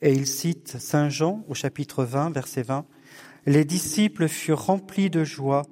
Et 0.00 0.12
il 0.12 0.26
cite 0.26 0.78
Saint 0.78 1.08
Jean 1.08 1.44
au 1.48 1.54
chapitre 1.54 2.04
20, 2.04 2.30
verset 2.30 2.62
20, 2.62 2.86
Les 3.46 3.64
disciples 3.64 4.28
furent 4.28 4.64
remplis 4.64 5.10
de 5.10 5.24
joie 5.24 5.62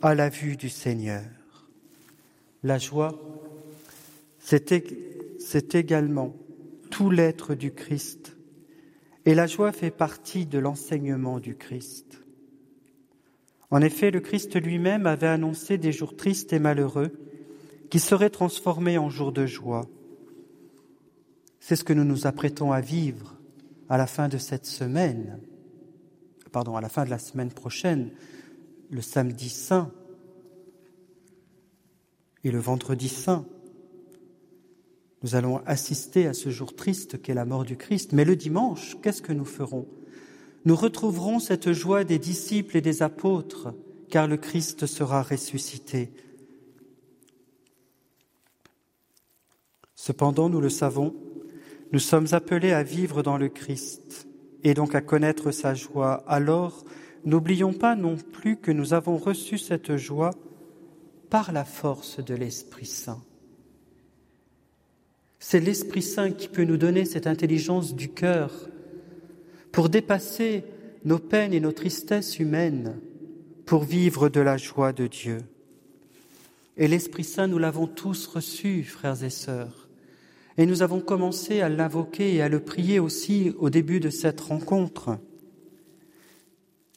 à 0.00 0.14
la 0.14 0.28
vue 0.28 0.56
du 0.56 0.68
Seigneur. 0.68 1.22
La 2.62 2.78
joie, 2.78 3.18
c'est 4.38 5.74
également 5.74 6.34
tout 6.90 7.10
l'être 7.10 7.54
du 7.54 7.72
Christ. 7.72 8.31
Et 9.24 9.34
la 9.34 9.46
joie 9.46 9.72
fait 9.72 9.90
partie 9.90 10.46
de 10.46 10.58
l'enseignement 10.58 11.38
du 11.38 11.54
Christ. 11.56 12.22
En 13.70 13.80
effet, 13.80 14.10
le 14.10 14.20
Christ 14.20 14.60
lui-même 14.60 15.06
avait 15.06 15.28
annoncé 15.28 15.78
des 15.78 15.92
jours 15.92 16.16
tristes 16.16 16.52
et 16.52 16.58
malheureux 16.58 17.12
qui 17.88 18.00
seraient 18.00 18.30
transformés 18.30 18.98
en 18.98 19.10
jours 19.10 19.32
de 19.32 19.46
joie. 19.46 19.86
C'est 21.60 21.76
ce 21.76 21.84
que 21.84 21.92
nous 21.92 22.04
nous 22.04 22.26
apprêtons 22.26 22.72
à 22.72 22.80
vivre 22.80 23.38
à 23.88 23.96
la 23.96 24.06
fin 24.06 24.28
de 24.28 24.38
cette 24.38 24.66
semaine, 24.66 25.40
pardon, 26.50 26.76
à 26.76 26.80
la 26.80 26.88
fin 26.88 27.04
de 27.04 27.10
la 27.10 27.18
semaine 27.18 27.52
prochaine, 27.52 28.10
le 28.90 29.00
samedi 29.00 29.48
saint 29.48 29.92
et 32.44 32.50
le 32.50 32.58
vendredi 32.58 33.08
saint. 33.08 33.46
Nous 35.22 35.36
allons 35.36 35.62
assister 35.66 36.26
à 36.26 36.34
ce 36.34 36.50
jour 36.50 36.74
triste 36.74 37.22
qu'est 37.22 37.34
la 37.34 37.44
mort 37.44 37.64
du 37.64 37.76
Christ. 37.76 38.12
Mais 38.12 38.24
le 38.24 38.36
dimanche, 38.36 38.96
qu'est-ce 39.02 39.22
que 39.22 39.32
nous 39.32 39.44
ferons? 39.44 39.86
Nous 40.64 40.76
retrouverons 40.76 41.38
cette 41.38 41.72
joie 41.72 42.04
des 42.04 42.18
disciples 42.18 42.76
et 42.76 42.80
des 42.80 43.02
apôtres, 43.02 43.74
car 44.08 44.26
le 44.26 44.36
Christ 44.36 44.86
sera 44.86 45.22
ressuscité. 45.22 46.10
Cependant, 49.94 50.48
nous 50.48 50.60
le 50.60 50.68
savons, 50.68 51.14
nous 51.92 52.00
sommes 52.00 52.26
appelés 52.32 52.72
à 52.72 52.82
vivre 52.82 53.22
dans 53.22 53.36
le 53.36 53.48
Christ 53.48 54.26
et 54.64 54.74
donc 54.74 54.94
à 54.94 55.00
connaître 55.00 55.50
sa 55.52 55.74
joie. 55.74 56.24
Alors, 56.26 56.84
n'oublions 57.24 57.72
pas 57.72 57.94
non 57.94 58.16
plus 58.16 58.56
que 58.56 58.72
nous 58.72 58.94
avons 58.94 59.16
reçu 59.16 59.58
cette 59.58 59.96
joie 59.96 60.32
par 61.30 61.52
la 61.52 61.64
force 61.64 62.18
de 62.18 62.34
l'Esprit 62.34 62.86
Saint. 62.86 63.22
C'est 65.44 65.58
l'Esprit 65.58 66.02
Saint 66.02 66.30
qui 66.30 66.46
peut 66.46 66.62
nous 66.62 66.76
donner 66.76 67.04
cette 67.04 67.26
intelligence 67.26 67.96
du 67.96 68.08
cœur 68.08 68.52
pour 69.72 69.88
dépasser 69.88 70.62
nos 71.04 71.18
peines 71.18 71.52
et 71.52 71.58
nos 71.58 71.72
tristesses 71.72 72.38
humaines, 72.38 73.00
pour 73.66 73.82
vivre 73.82 74.28
de 74.28 74.40
la 74.40 74.56
joie 74.56 74.92
de 74.92 75.08
Dieu. 75.08 75.38
Et 76.76 76.86
l'Esprit 76.86 77.24
Saint, 77.24 77.48
nous 77.48 77.58
l'avons 77.58 77.88
tous 77.88 78.28
reçu, 78.28 78.84
frères 78.84 79.24
et 79.24 79.30
sœurs. 79.30 79.88
Et 80.58 80.64
nous 80.64 80.80
avons 80.80 81.00
commencé 81.00 81.60
à 81.60 81.68
l'invoquer 81.68 82.36
et 82.36 82.40
à 82.40 82.48
le 82.48 82.60
prier 82.60 83.00
aussi 83.00 83.52
au 83.58 83.68
début 83.68 83.98
de 83.98 84.10
cette 84.10 84.40
rencontre. 84.40 85.18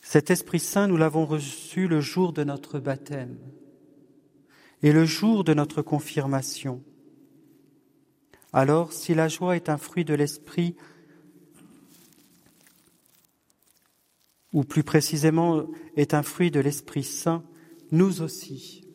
Cet 0.03 0.29
Esprit 0.29 0.60
Saint, 0.60 0.88
nous 0.88 0.97
l'avons 0.97 1.25
reçu 1.25 1.88
le 1.88 1.99
jour 1.99 2.31
de 2.31 2.43
notre 2.43 2.77
baptême 2.77 3.38
et 4.84 4.93
le 4.93 5.03
jour 5.03 5.43
de 5.43 5.55
notre 5.55 5.81
confirmation. 5.81 6.84
Alors, 8.56 8.94
si 8.94 9.13
la 9.13 9.28
joie 9.28 9.58
est 9.58 9.68
un 9.68 9.78
fruit 9.78 10.06
de 10.06 10.13
l'esprit, 10.13 10.78
ou 14.54 14.63
plus 14.63 14.86
précisément 14.86 15.68
est 15.98 16.13
un 16.13 16.24
fruit 16.24 16.52
de 16.52 16.62
l'Esprit 16.62 17.04
Saint, 17.04 17.44
nous 17.91 18.22
aussi, 18.22 18.88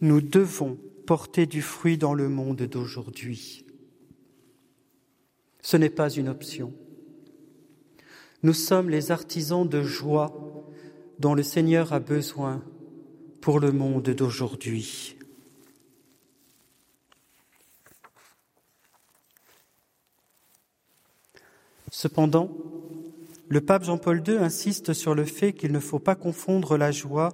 nous 0.00 0.22
devons 0.22 0.78
porter 1.06 1.44
du 1.44 1.60
fruit 1.60 1.98
dans 1.98 2.14
le 2.14 2.30
monde 2.30 2.62
d'aujourd'hui. 2.62 3.66
Ce 5.60 5.76
n'est 5.76 5.90
pas 5.90 6.08
une 6.08 6.30
option. 6.30 6.72
Nous 8.42 8.54
sommes 8.54 8.88
les 8.88 9.10
artisans 9.10 9.68
de 9.68 9.82
joie 9.82 10.64
dont 11.18 11.34
le 11.34 11.42
Seigneur 11.42 11.92
a 11.92 12.00
besoin 12.00 12.64
pour 13.42 13.60
le 13.60 13.72
monde 13.72 14.08
d'aujourd'hui. 14.08 15.15
Cependant, 21.98 22.50
le 23.48 23.62
pape 23.62 23.84
Jean-Paul 23.84 24.22
II 24.28 24.36
insiste 24.36 24.92
sur 24.92 25.14
le 25.14 25.24
fait 25.24 25.54
qu'il 25.54 25.72
ne 25.72 25.80
faut 25.80 25.98
pas 25.98 26.14
confondre 26.14 26.76
la 26.76 26.92
joie 26.92 27.30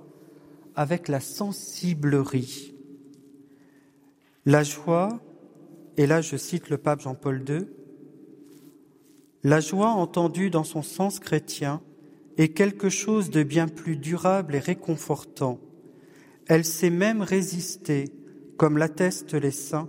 avec 0.77 1.09
la 1.09 1.19
sensiblerie. 1.19 2.73
La 4.47 4.63
joie, 4.63 5.19
et 5.97 6.07
là 6.07 6.21
je 6.21 6.37
cite 6.37 6.71
le 6.71 6.79
pape 6.79 7.01
Jean-Paul 7.01 7.43
II, 7.49 7.67
la 9.43 9.59
joie 9.59 9.89
entendue 9.89 10.49
dans 10.49 10.63
son 10.63 10.83
sens 10.83 11.19
chrétien 11.19 11.83
est 12.39 12.51
quelque 12.51 12.89
chose 12.89 13.31
de 13.31 13.43
bien 13.43 13.67
plus 13.67 13.97
durable 13.97 14.55
et 14.55 14.61
réconfortant. 14.61 15.59
Elle 16.47 16.65
sait 16.65 16.91
même 16.91 17.23
résister, 17.23 18.13
comme 18.59 18.79
l'attestent 18.79 19.35
les 19.35 19.51
saints, 19.51 19.89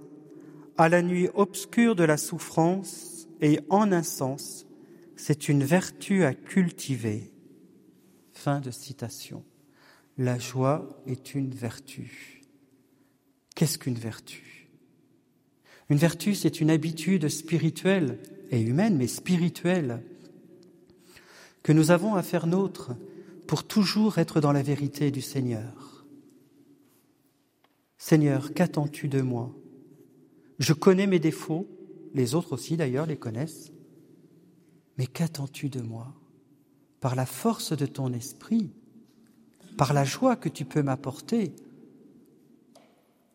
à 0.80 0.90
la 0.90 1.04
nuit 1.04 1.30
obscure 1.36 1.94
de 1.94 2.04
la 2.04 2.18
souffrance 2.18 3.12
et 3.44 3.60
en 3.70 3.92
un 3.92 4.04
sens, 4.04 4.66
c'est 5.18 5.50
une 5.50 5.66
vertu 5.66 6.24
à 6.24 6.34
cultiver. 6.34 7.34
Fin 8.32 8.62
de 8.62 8.72
citation. 8.72 9.44
La 10.18 10.39
joie 10.39 10.88
est 11.06 11.36
une 11.36 11.52
vertu. 11.52 12.41
Qu'est-ce 13.54 13.78
qu'une 13.78 13.96
vertu? 13.96 14.70
Une 15.89 15.98
vertu, 15.98 16.36
c'est 16.36 16.62
une 16.62 16.70
habitude 16.70 17.28
spirituelle 17.28 18.18
et 18.50 18.62
humaine, 18.62 18.96
mais 18.96 19.08
spirituelle, 19.08 20.02
que 21.64 21.74
nous 21.74 21.91
avons 21.91 22.16
à 22.16 22.24
faire 22.24 22.48
nôtre 22.48 22.96
pour 23.46 23.68
toujours 23.68 24.20
être 24.20 24.39
dans 24.39 24.54
la 24.54 24.64
vérité 24.64 25.12
du 25.12 25.22
Seigneur. 25.22 26.06
Seigneur, 27.98 28.54
qu'attends-tu 28.54 29.10
de 29.10 29.22
moi? 29.22 29.54
Je 30.60 30.72
connais 30.72 31.08
mes 31.08 31.20
défauts, 31.20 31.68
les 32.14 32.36
autres 32.36 32.53
aussi 32.53 32.78
d'ailleurs 32.78 33.05
les 33.05 33.18
connaissent. 33.18 33.72
Mais 34.97 35.07
qu'attends-tu 35.07 35.70
de 35.70 35.82
moi? 35.82 36.14
Par 36.99 37.16
la 37.16 37.26
force 37.26 37.76
de 37.76 37.86
ton 37.86 38.14
esprit, 38.14 38.72
par 39.78 39.93
la 39.93 40.03
joie 40.03 40.36
que 40.36 40.49
tu 40.49 40.66
peux 40.66 40.84
m'apporter, 40.84 41.53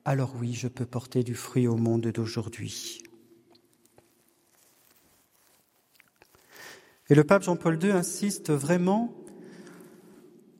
alors 0.04 0.34
oui, 0.40 0.54
je 0.54 0.68
peux 0.68 0.86
porter 0.86 1.22
du 1.22 1.34
fruit 1.34 1.66
au 1.66 1.76
monde 1.76 2.06
d'aujourd'hui. 2.06 3.02
Et 7.10 7.14
le 7.14 7.24
pape 7.24 7.42
Jean-Paul 7.42 7.82
II 7.82 7.90
insiste 7.90 8.50
vraiment 8.50 9.14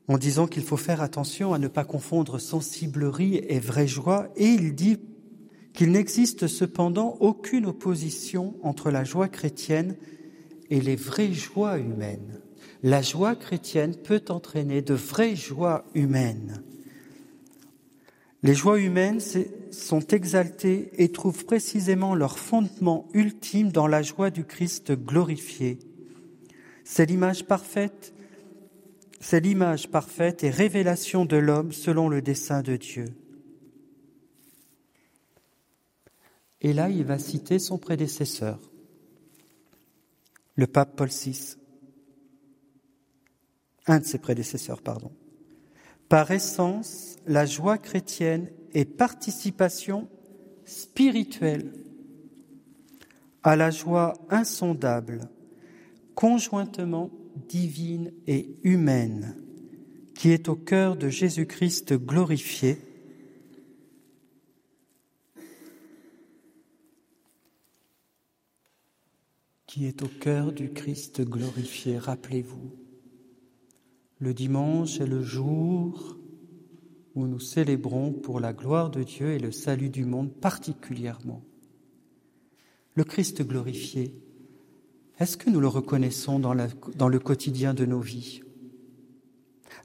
en 0.09 0.17
disant 0.17 0.47
qu'il 0.47 0.63
faut 0.63 0.79
faire 0.79 1.03
attention 1.03 1.53
à 1.53 1.59
ne 1.59 1.69
pas 1.69 1.85
confondre 1.85 2.39
sensiblerie 2.39 3.37
et 3.37 3.61
vraie 3.61 3.87
joie, 3.87 4.29
et 4.37 4.47
il 4.47 4.75
dit 4.75 4.99
qu'il 5.79 5.93
n'existe 5.93 6.49
cependant 6.49 7.17
aucune 7.21 7.67
opposition 7.67 8.57
entre 8.65 8.91
la 8.91 9.05
joie 9.05 9.29
chrétienne 9.29 9.95
et 10.71 10.81
les 10.81 10.97
vraies 10.97 11.33
joies 11.33 11.79
humaines. 11.79 12.41
La 12.83 13.01
joie 13.01 13.37
chrétienne 13.37 13.95
peut 13.95 14.25
entraîner 14.29 14.83
de 14.83 14.95
vraies 14.95 15.37
joies 15.37 15.85
humaines. 15.95 16.65
Les 18.43 18.57
joies 18.57 18.81
humaines 18.81 19.21
sont 19.71 20.05
exaltées 20.09 20.91
et 20.95 21.13
trouvent 21.13 21.45
précisément 21.45 22.17
leur 22.17 22.41
fondement 22.41 23.07
ultime 23.15 23.71
dans 23.71 23.87
la 23.87 24.03
joie 24.03 24.31
du 24.31 24.43
Christ 24.43 24.91
glorifié. 24.91 25.79
C'est 26.83 27.07
l'image 27.07 27.45
parfaite, 27.45 28.13
c'est 29.21 29.39
l'image 29.39 29.89
parfaite 29.93 30.43
et 30.43 30.51
révélation 30.51 31.25
de 31.25 31.37
l'homme 31.37 31.71
selon 31.71 32.09
le 32.09 32.21
dessein 32.21 32.63
de 32.63 32.75
Dieu. 32.75 33.05
Et 36.61 36.73
là, 36.73 36.91
il 36.91 37.05
va 37.05 37.19
citer 37.19 37.59
son 37.59 37.79
prédécesseur, 37.79 38.59
le 40.57 40.67
pape 40.67 40.97
Paul 40.97 41.09
VI, 41.09 41.57
un 43.87 44.01
de 44.01 44.05
ses 44.05 44.19
prédécesseurs, 44.19 44.83
pardon. 44.83 45.13
Par 46.09 46.31
essence, 46.31 47.17
la 47.27 47.47
joie 47.47 47.79
chrétienne 47.79 48.51
est 48.73 48.85
participation 48.85 50.09
spirituelle 50.65 51.73
à 53.43 53.57
la 53.57 53.71
joie 53.71 54.15
insondable, 54.31 55.29
conjointement 56.15 57.11
divine 57.49 58.13
et 58.27 58.57
humaine, 58.63 59.37
qui 60.15 60.31
est 60.31 60.49
au 60.49 60.57
cœur 60.57 60.97
de 60.97 61.09
Jésus-Christ 61.09 61.95
glorifié 61.95 62.79
qui 69.69 69.85
est 69.85 70.03
au 70.03 70.09
cœur 70.09 70.51
du 70.51 70.71
Christ 70.71 71.21
glorifié. 71.21 71.99
Rappelez-vous, 71.99 72.73
le 74.19 74.33
dimanche 74.35 74.99
est 74.99 75.07
le 75.07 75.23
jour 75.23 76.17
où 77.15 77.27
nous 77.27 77.39
célébrons 77.39 78.13
pour 78.13 78.41
la 78.41 78.55
gloire 78.55 78.91
de 78.91 79.03
Dieu 79.03 79.33
et 79.33 79.39
le 79.39 79.53
salut 79.53 79.91
du 79.91 80.07
monde 80.07 80.33
particulièrement. 80.33 81.45
Le 82.95 83.05
Christ 83.05 83.43
glorifié, 83.47 84.15
est-ce 85.21 85.37
que 85.37 85.51
nous 85.51 85.61
le 85.61 85.69
reconnaissons 85.69 86.39
dans, 86.39 86.55
le 86.55 87.19
quotidien 87.19 87.75
de 87.75 87.85
nos 87.85 88.01
vies? 88.01 88.41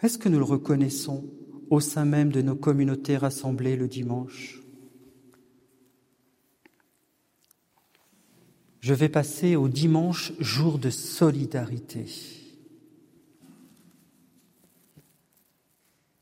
Est-ce 0.02 0.18
que 0.18 0.30
nous 0.30 0.40
le 0.40 0.46
reconnaissons 0.46 1.26
au 1.70 1.82
sein 1.82 2.06
même 2.06 2.32
de 2.32 2.42
nos 2.42 2.56
communautés 2.56 3.18
rassemblées 3.18 3.76
le 3.76 3.90
dimanche? 3.90 4.63
Je 8.84 8.94
vais 8.94 9.08
passer 9.08 9.56
au 9.56 9.70
dimanche 9.70 10.34
jour 10.40 10.78
de 10.78 10.90
solidarité. 10.90 12.06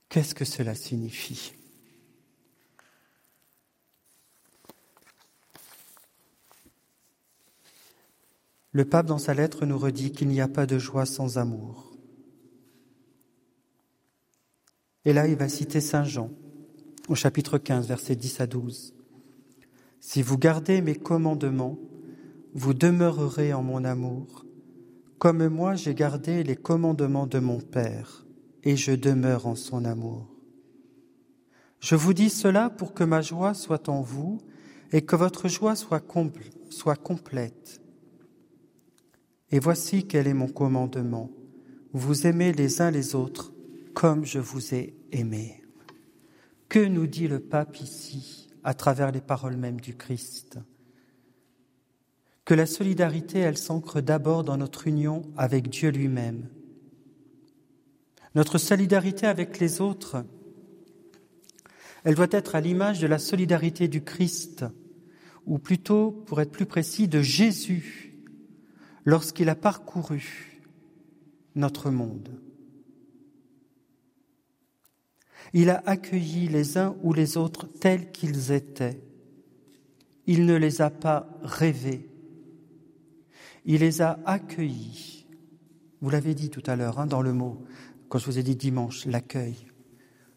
Qu'est-ce 0.10 0.36
que 0.36 0.46
cela 0.46 0.76
signifie? 0.76 1.54
Le 8.74 8.86
pape, 8.86 9.08
dans 9.08 9.18
sa 9.18 9.34
lettre, 9.34 9.66
nous 9.66 9.80
redit 9.80 10.12
qu'il 10.12 10.28
n'y 10.28 10.40
a 10.40 10.48
pas 10.48 10.68
de 10.68 10.78
joie 10.78 11.08
sans 11.08 11.40
amour. 11.40 11.98
Et 15.06 15.14
là, 15.14 15.28
il 15.28 15.36
va 15.36 15.50
citer 15.50 15.82
Saint 15.82 16.04
Jean, 16.04 16.30
au 17.08 17.16
chapitre 17.16 17.58
15, 17.58 17.88
versets 17.88 18.16
10 18.16 18.40
à 18.40 18.46
12. 18.46 18.94
Si 20.00 20.22
vous 20.22 20.38
gardez 20.38 20.82
mes 20.82 20.96
commandements, 20.96 21.80
vous 22.54 22.74
demeurerez 22.74 23.54
en 23.54 23.64
mon 23.64 23.84
amour, 23.86 24.46
comme 25.20 25.48
moi 25.48 25.76
j'ai 25.76 25.96
gardé 25.96 26.44
les 26.44 26.56
commandements 26.56 27.28
de 27.28 27.40
mon 27.40 27.60
Père, 27.60 28.26
et 28.64 28.76
je 28.76 28.92
demeure 28.92 29.48
en 29.48 29.56
son 29.56 29.86
amour. 29.86 30.28
Je 31.80 31.96
vous 31.96 32.14
dis 32.14 32.30
cela 32.30 32.70
pour 32.70 32.94
que 32.94 33.04
ma 33.04 33.22
joie 33.22 33.54
soit 33.54 33.90
en 33.90 34.02
vous 34.02 34.40
et 34.92 35.02
que 35.02 35.16
votre 35.16 35.48
joie 35.48 35.76
soit, 35.76 36.00
complète. 36.00 37.82
Et 39.50 39.60
voici 39.60 40.06
quel 40.06 40.28
est 40.28 40.34
mon 40.34 40.48
commandement. 40.48 41.32
Vous 41.94 42.28
aimez 42.28 42.54
les 42.54 42.82
uns 42.82 42.92
les 42.92 43.16
autres 43.16 43.52
comme 43.94 44.26
je 44.26 44.40
vous 44.40 44.74
ai 44.74 44.96
aimé. 45.12 45.64
Que 46.70 46.86
nous 46.86 47.08
dit 47.08 47.28
le 47.28 47.40
pape 47.40 47.78
ici 47.78 48.48
à 48.64 48.74
travers 48.74 49.12
les 49.12 49.22
paroles 49.22 49.58
mêmes 49.58 49.82
du 49.82 49.96
Christ? 49.96 50.60
Que 52.46 52.54
la 52.54 52.66
solidarité, 52.66 53.40
elle 53.40 53.58
s'ancre 53.58 54.02
d'abord 54.02 54.44
dans 54.44 54.58
notre 54.58 54.88
union 54.88 55.22
avec 55.38 55.70
Dieu 55.70 55.90
lui-même. 55.90 56.50
Notre 58.34 58.58
solidarité 58.58 59.28
avec 59.28 59.60
les 59.60 59.82
autres, 59.82 60.26
elle 62.04 62.16
doit 62.16 62.28
être 62.32 62.56
à 62.56 62.62
l'image 62.62 63.00
de 63.00 63.08
la 63.08 63.20
solidarité 63.20 63.88
du 63.88 64.04
Christ, 64.04 64.66
ou 65.46 65.60
plutôt, 65.60 66.12
pour 66.12 66.42
être 66.42 66.52
plus 66.52 66.66
précis, 66.66 67.08
de 67.08 67.22
Jésus, 67.22 68.14
lorsqu'il 69.06 69.50
a 69.50 69.56
parcouru 69.56 70.62
notre 71.56 71.90
monde. 71.92 72.30
Il 75.54 75.70
a 75.70 75.84
accueilli 75.86 76.48
les 76.48 76.78
uns 76.78 76.96
ou 77.04 77.14
les 77.14 77.36
autres 77.36 77.68
tels 77.68 78.12
qu'ils 78.12 78.52
étaient. 78.52 79.02
Il 80.28 80.46
ne 80.46 80.56
les 80.56 80.82
a 80.82 80.90
pas 80.90 81.28
rêvés. 81.42 82.11
Il 83.66 83.82
les 83.82 84.02
a 84.02 84.20
accueillis. 84.26 85.28
Vous 86.02 86.10
l'avez 86.10 86.34
dit 86.34 86.50
tout 86.50 86.64
à 86.66 86.76
l'heure 86.76 87.00
hein, 87.00 87.06
dans 87.06 87.22
le 87.22 87.34
mot, 87.34 87.64
quand 88.10 88.18
je 88.18 88.26
vous 88.26 88.40
ai 88.40 88.44
dit 88.44 88.56
dimanche, 88.56 89.06
l'accueil. 89.06 89.56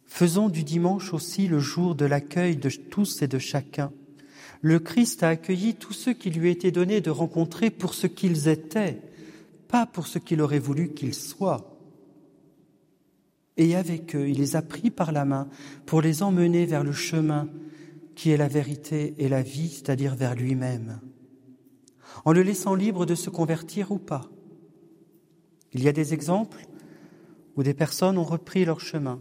Faisons 0.05 0.49
du 0.51 0.63
dimanche 0.63 1.15
aussi 1.15 1.49
le 1.49 1.59
jour 1.59 1.95
de 1.95 2.05
l'accueil 2.05 2.57
de 2.57 2.69
tous 2.69 3.23
et 3.23 3.29
de 3.29 3.39
chacun. 3.39 3.91
Le 4.61 4.79
Christ 4.79 5.23
a 5.23 5.31
accueilli 5.31 5.75
tous 5.75 5.95
ceux 5.95 6.13
qui 6.13 6.31
lui 6.31 6.51
étaient 6.51 6.71
donnés 6.71 7.01
de 7.01 7.11
rencontrer 7.11 7.71
pour 7.71 7.95
ce 7.95 8.07
qu'ils 8.07 8.49
étaient, 8.49 9.01
pas 9.69 9.87
pour 9.87 10.07
ce 10.07 10.19
qu'il 10.19 10.43
aurait 10.43 10.59
voulu 10.59 10.91
qu'ils 10.91 11.15
soient. 11.15 11.79
Et 13.57 13.75
avec 13.75 14.15
eux, 14.15 14.29
il 14.29 14.39
les 14.39 14.57
a 14.57 14.63
pris 14.63 14.91
par 14.91 15.13
la 15.13 15.25
main 15.25 15.49
pour 15.87 16.03
les 16.03 16.23
emmener 16.23 16.67
vers 16.67 16.85
le 16.85 16.93
chemin 16.93 17.49
qui 18.15 18.31
est 18.31 18.37
la 18.37 18.49
vérité 18.49 19.15
et 19.19 19.29
la 19.29 19.43
vie, 19.43 19.69
c'est-à-dire 19.69 20.15
vers 20.15 20.35
lui-même 20.35 21.01
en 22.25 22.33
le 22.33 22.43
laissant 22.43 22.75
libre 22.75 23.07
de 23.07 23.15
se 23.15 23.31
convertir 23.31 23.91
ou 23.93 23.99
pas. 23.99 24.29
Il 25.73 25.83
y 25.83 25.89
a 25.89 25.93
des 25.93 26.15
exemples 26.15 26.67
où 27.57 27.63
des 27.63 27.75
personnes 27.75 28.19
ont 28.19 28.25
repris 28.25 28.65
leur 28.65 28.81
chemin, 28.81 29.21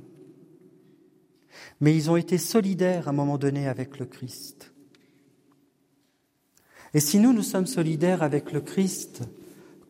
mais 1.81 1.95
ils 1.95 2.09
ont 2.09 2.15
été 2.15 2.37
solidaires 2.37 3.07
à 3.07 3.11
un 3.11 3.13
moment 3.13 3.37
donné 3.37 3.67
avec 3.67 3.99
le 3.99 4.05
Christ. 4.05 4.73
Et 6.93 6.99
si 6.99 7.19
nous, 7.19 7.33
nous 7.33 7.43
sommes 7.43 7.65
solidaires 7.65 8.21
avec 8.21 8.51
le 8.51 8.61
Christ, 8.61 9.23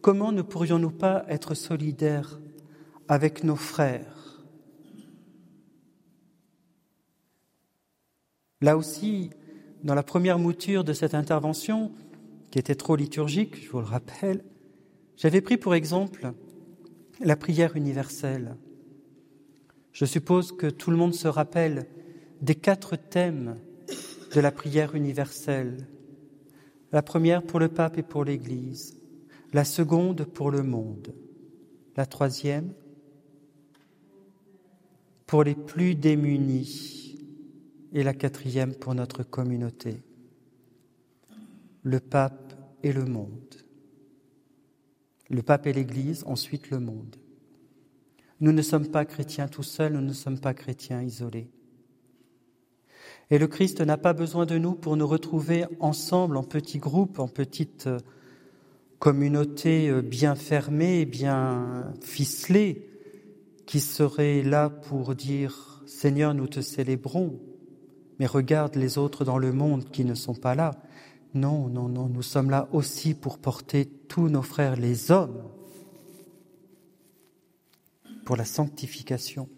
comment 0.01 0.31
ne 0.31 0.41
pourrions-nous 0.41 0.91
pas 0.91 1.25
être 1.27 1.53
solidaires 1.53 2.39
avec 3.07 3.43
nos 3.43 3.57
frères? 3.57 4.43
Là 8.61 8.77
aussi, 8.77 9.31
dans 9.83 9.95
la 9.95 10.03
première 10.03 10.39
mouture 10.39 10.85
de 10.85 10.93
cette 10.93 11.13
intervention, 11.13 11.91
qui 12.53 12.59
était 12.59 12.75
trop 12.75 12.95
liturgique, 12.95 13.65
je 13.65 13.71
vous 13.71 13.79
le 13.79 13.85
rappelle, 13.85 14.43
j'avais 15.17 15.41
pris 15.41 15.57
pour 15.57 15.73
exemple 15.73 16.33
la 17.19 17.35
prière 17.35 17.75
universelle. 17.75 18.57
Je 19.91 20.05
suppose 20.05 20.51
que 20.51 20.67
tout 20.67 20.91
le 20.91 20.97
monde 20.97 21.15
se 21.15 21.27
rappelle 21.27 21.87
des 22.41 22.53
quatre 22.53 22.95
thèmes 22.95 23.57
de 24.35 24.39
la 24.39 24.51
prière 24.51 24.93
universelle. 24.93 25.87
La 26.91 27.01
première 27.01 27.41
pour 27.41 27.59
le 27.59 27.69
pape 27.69 27.97
et 27.97 28.03
pour 28.03 28.23
l'Église, 28.23 28.99
la 29.51 29.65
seconde 29.65 30.23
pour 30.23 30.51
le 30.51 30.61
monde, 30.61 31.15
la 31.97 32.05
troisième 32.05 32.71
pour 35.25 35.43
les 35.43 35.55
plus 35.55 35.95
démunis 35.95 37.17
et 37.93 38.03
la 38.03 38.13
quatrième 38.13 38.75
pour 38.75 38.93
notre 38.93 39.23
communauté. 39.23 40.03
Le 41.85 41.99
pape 41.99 42.42
et 42.83 42.93
le 42.93 43.05
monde. 43.05 43.55
Le 45.29 45.41
pape 45.41 45.67
et 45.67 45.73
l'Église, 45.73 46.23
ensuite 46.27 46.69
le 46.69 46.79
monde. 46.79 47.15
Nous 48.39 48.51
ne 48.51 48.61
sommes 48.61 48.87
pas 48.87 49.05
chrétiens 49.05 49.47
tout 49.47 49.63
seuls, 49.63 49.93
nous 49.93 50.01
ne 50.01 50.13
sommes 50.13 50.39
pas 50.39 50.53
chrétiens 50.53 51.01
isolés. 51.01 51.49
Et 53.29 53.39
le 53.39 53.47
Christ 53.47 53.81
n'a 53.81 53.97
pas 53.97 54.13
besoin 54.13 54.45
de 54.45 54.57
nous 54.57 54.73
pour 54.73 54.97
nous 54.97 55.07
retrouver 55.07 55.65
ensemble 55.79 56.37
en 56.37 56.43
petits 56.43 56.77
groupes, 56.77 57.19
en 57.19 57.27
petites 57.27 57.87
euh, 57.87 57.99
communautés 58.99 59.89
euh, 59.89 60.01
bien 60.01 60.35
fermées, 60.35 61.05
bien 61.05 61.93
ficelées, 62.01 62.89
qui 63.65 63.79
seraient 63.79 64.43
là 64.43 64.69
pour 64.69 65.15
dire 65.15 65.81
Seigneur, 65.85 66.33
nous 66.33 66.47
te 66.47 66.61
célébrons, 66.61 67.39
mais 68.19 68.25
regarde 68.25 68.75
les 68.75 68.97
autres 68.97 69.23
dans 69.23 69.37
le 69.37 69.53
monde 69.53 69.85
qui 69.89 70.05
ne 70.05 70.15
sont 70.15 70.35
pas 70.35 70.53
là. 70.53 70.71
Non, 71.33 71.67
non, 71.67 71.89
non, 71.89 72.09
nous 72.09 72.21
sommes 72.21 72.51
là 72.51 72.67
aussi 72.71 73.15
pour 73.15 73.39
porter 73.39 73.85
tous 73.85 74.29
nos 74.29 74.43
frères, 74.43 74.75
les 74.75 75.09
hommes, 75.09 75.43
pour 78.23 78.35
la 78.35 78.45
sanctification, 78.45 79.49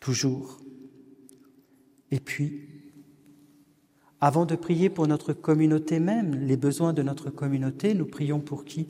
toujours. 0.00 0.58
Et 2.10 2.20
puis, 2.20 2.66
avant 4.20 4.46
de 4.46 4.56
prier 4.56 4.88
pour 4.88 5.06
notre 5.06 5.32
communauté 5.34 6.00
même, 6.00 6.34
les 6.34 6.56
besoins 6.56 6.92
de 6.92 7.02
notre 7.02 7.30
communauté, 7.30 7.94
nous 7.94 8.06
prions 8.06 8.40
pour 8.40 8.64
qui? 8.64 8.88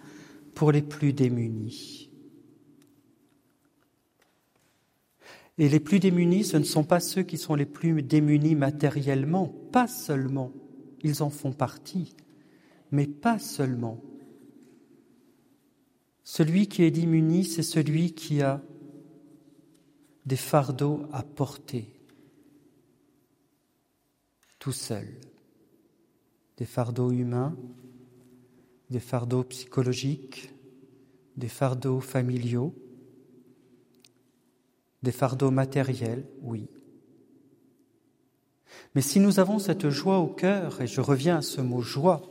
Pour 0.55 0.73
les 0.73 0.83
plus 0.83 1.13
démunis. 1.13 2.09
Et 5.59 5.69
les 5.69 5.81
plus 5.81 5.99
démunis, 5.99 6.45
ce 6.45 6.57
ne 6.57 6.63
sont 6.63 6.85
pas 6.85 7.01
ceux 7.01 7.25
qui 7.25 7.37
sont 7.37 7.57
les 7.57 7.67
plus 7.67 8.01
démunis 8.01 8.55
matériellement, 8.55 9.53
pas 9.73 9.89
seulement, 9.89 10.53
ils 11.03 11.23
en 11.23 11.31
font 11.31 11.53
partie, 11.53 12.15
mais 12.91 13.07
pas 13.07 13.39
seulement. 13.39 14.01
Celui 16.25 16.69
qui 16.69 16.83
est 16.83 16.91
démuni, 16.91 17.45
c'est 17.45 17.63
celui 17.63 18.13
qui 18.13 18.43
a 18.43 18.63
des 20.27 20.37
fardeaux 20.37 21.03
à 21.13 21.23
porter, 21.23 21.89
tout 24.59 24.73
seul. 24.73 25.09
Des 26.59 26.67
fardeaux 26.67 27.13
humains, 27.13 27.57
des 28.91 29.01
fardeaux 29.01 29.45
psychologiques, 29.45 30.53
des 31.37 31.49
fardeaux 31.49 32.01
familiaux, 32.01 32.75
des 35.03 35.13
fardeaux 35.13 35.51
matériels, 35.51 36.27
oui. 36.43 36.69
Mais 38.95 39.03
si 39.03 39.21
nous 39.21 39.41
avons 39.41 39.59
cette 39.59 39.91
joie 39.91 40.19
au 40.19 40.27
cœur, 40.27 40.81
et 40.81 40.87
je 40.87 41.01
reviens 41.01 41.39
à 41.39 41.43
ce 41.43 41.61
mot 41.61 41.83
joie, 41.83 42.23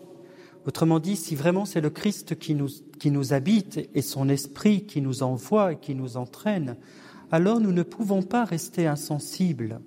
autrement 0.66 1.00
dit, 1.00 1.16
si 1.16 1.36
vraiment 1.36 1.66
c'est 1.66 1.82
le 1.82 1.90
Christ 1.90 2.38
qui 2.38 2.56
nous, 2.56 2.70
qui 3.00 3.12
nous 3.12 3.34
habite 3.34 3.90
et 3.94 4.02
son 4.02 4.30
esprit 4.30 4.86
qui 4.86 5.02
nous 5.02 5.24
envoie 5.24 5.74
et 5.74 5.78
qui 5.78 5.96
nous 5.96 6.18
entraîne, 6.18 6.78
alors 7.32 7.60
nous 7.60 7.72
ne 7.72 7.84
pouvons 7.84 8.24
pas 8.24 8.46
rester 8.46 8.88
insensibles 8.88 9.82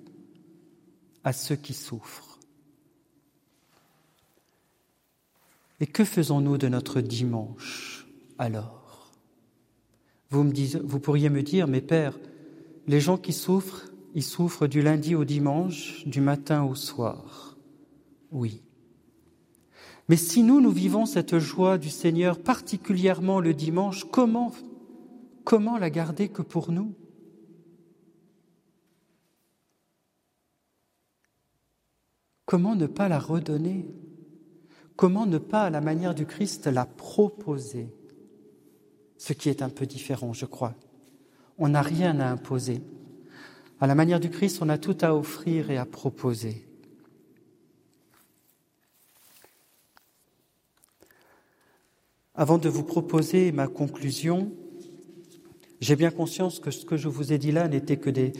à 1.23 1.33
ceux 1.33 1.55
qui 1.55 1.73
souffrent. 1.73 2.39
Et 5.79 5.87
que 5.87 6.05
faisons-nous 6.05 6.57
de 6.57 6.67
notre 6.67 7.01
dimanche 7.01 8.07
alors? 8.37 9.11
Vous, 10.29 10.43
me 10.43 10.77
vous 10.83 10.99
pourriez 10.99 11.29
me 11.29 11.43
dire, 11.43 11.67
mes 11.67 11.81
pères, 11.81 12.17
les 12.87 13.01
gens 13.01 13.17
qui 13.17 13.33
souffrent, 13.33 13.90
ils 14.13 14.23
souffrent 14.23 14.67
du 14.67 14.81
lundi 14.81 15.15
au 15.15 15.23
dimanche, 15.25 16.05
du 16.05 16.21
matin 16.21 16.63
au 16.63 16.75
soir. 16.75 17.57
Oui. 18.31 18.61
Mais 20.09 20.17
si 20.17 20.43
nous, 20.43 20.59
nous 20.59 20.71
vivons 20.71 21.05
cette 21.05 21.39
joie 21.39 21.77
du 21.77 21.89
Seigneur, 21.89 22.39
particulièrement 22.39 23.39
le 23.39 23.53
dimanche, 23.53 24.05
comment, 24.11 24.51
comment 25.43 25.77
la 25.77 25.89
garder 25.89 26.29
que 26.29 26.41
pour 26.41 26.71
nous? 26.71 26.93
Comment 32.45 32.75
ne 32.75 32.87
pas 32.87 33.07
la 33.07 33.19
redonner? 33.19 33.85
Comment 34.97 35.25
ne 35.25 35.37
pas, 35.37 35.63
à 35.63 35.69
la 35.69 35.79
manière 35.79 36.13
du 36.13 36.25
Christ, 36.25 36.67
la 36.67 36.85
proposer? 36.85 37.95
Ce 39.17 39.31
qui 39.31 39.47
est 39.47 39.61
un 39.61 39.69
peu 39.69 39.85
différent, 39.85 40.33
je 40.33 40.45
crois. 40.45 40.75
On 41.57 41.69
n'a 41.69 41.81
rien 41.81 42.19
à 42.19 42.29
imposer. 42.29 42.83
À 43.81 43.87
la 43.87 43.95
manière 43.95 44.19
du 44.19 44.29
Christ, 44.29 44.59
on 44.61 44.69
a 44.69 44.77
tout 44.77 44.97
à 45.01 45.15
offrir 45.15 45.71
et 45.71 45.77
à 45.77 45.87
proposer. 45.87 46.67
Avant 52.35 52.59
de 52.59 52.69
vous 52.69 52.83
proposer 52.83 53.51
ma 53.51 53.67
conclusion, 53.67 54.51
j'ai 55.79 55.95
bien 55.95 56.11
conscience 56.11 56.59
que 56.59 56.69
ce 56.69 56.85
que 56.85 56.95
je 56.95 57.09
vous 57.09 57.33
ai 57.33 57.39
dit 57.39 57.51
là 57.51 57.67
n'était 57.67 57.97
que 57.97 58.11
des 58.11 58.33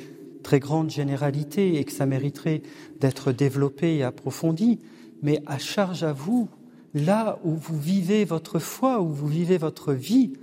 très 0.43 0.59
grandes 0.59 0.91
généralités 0.91 1.79
et 1.79 1.85
que 1.85 1.91
ça 1.91 2.05
mériterait 2.05 2.61
d'être 2.99 3.31
développé 3.31 3.97
et 3.97 4.03
approfondi, 4.03 4.79
mais 5.23 5.41
à 5.47 5.57
charge 5.57 6.03
à 6.03 6.13
vous, 6.13 6.49
là 6.93 7.39
où 7.43 7.55
vous 7.55 7.79
vivez 7.79 8.25
votre 8.25 8.59
foi, 8.59 9.01
où 9.01 9.09
vous 9.09 9.27
vivez 9.27 9.57
votre 9.57 9.91
vie, 9.91 10.33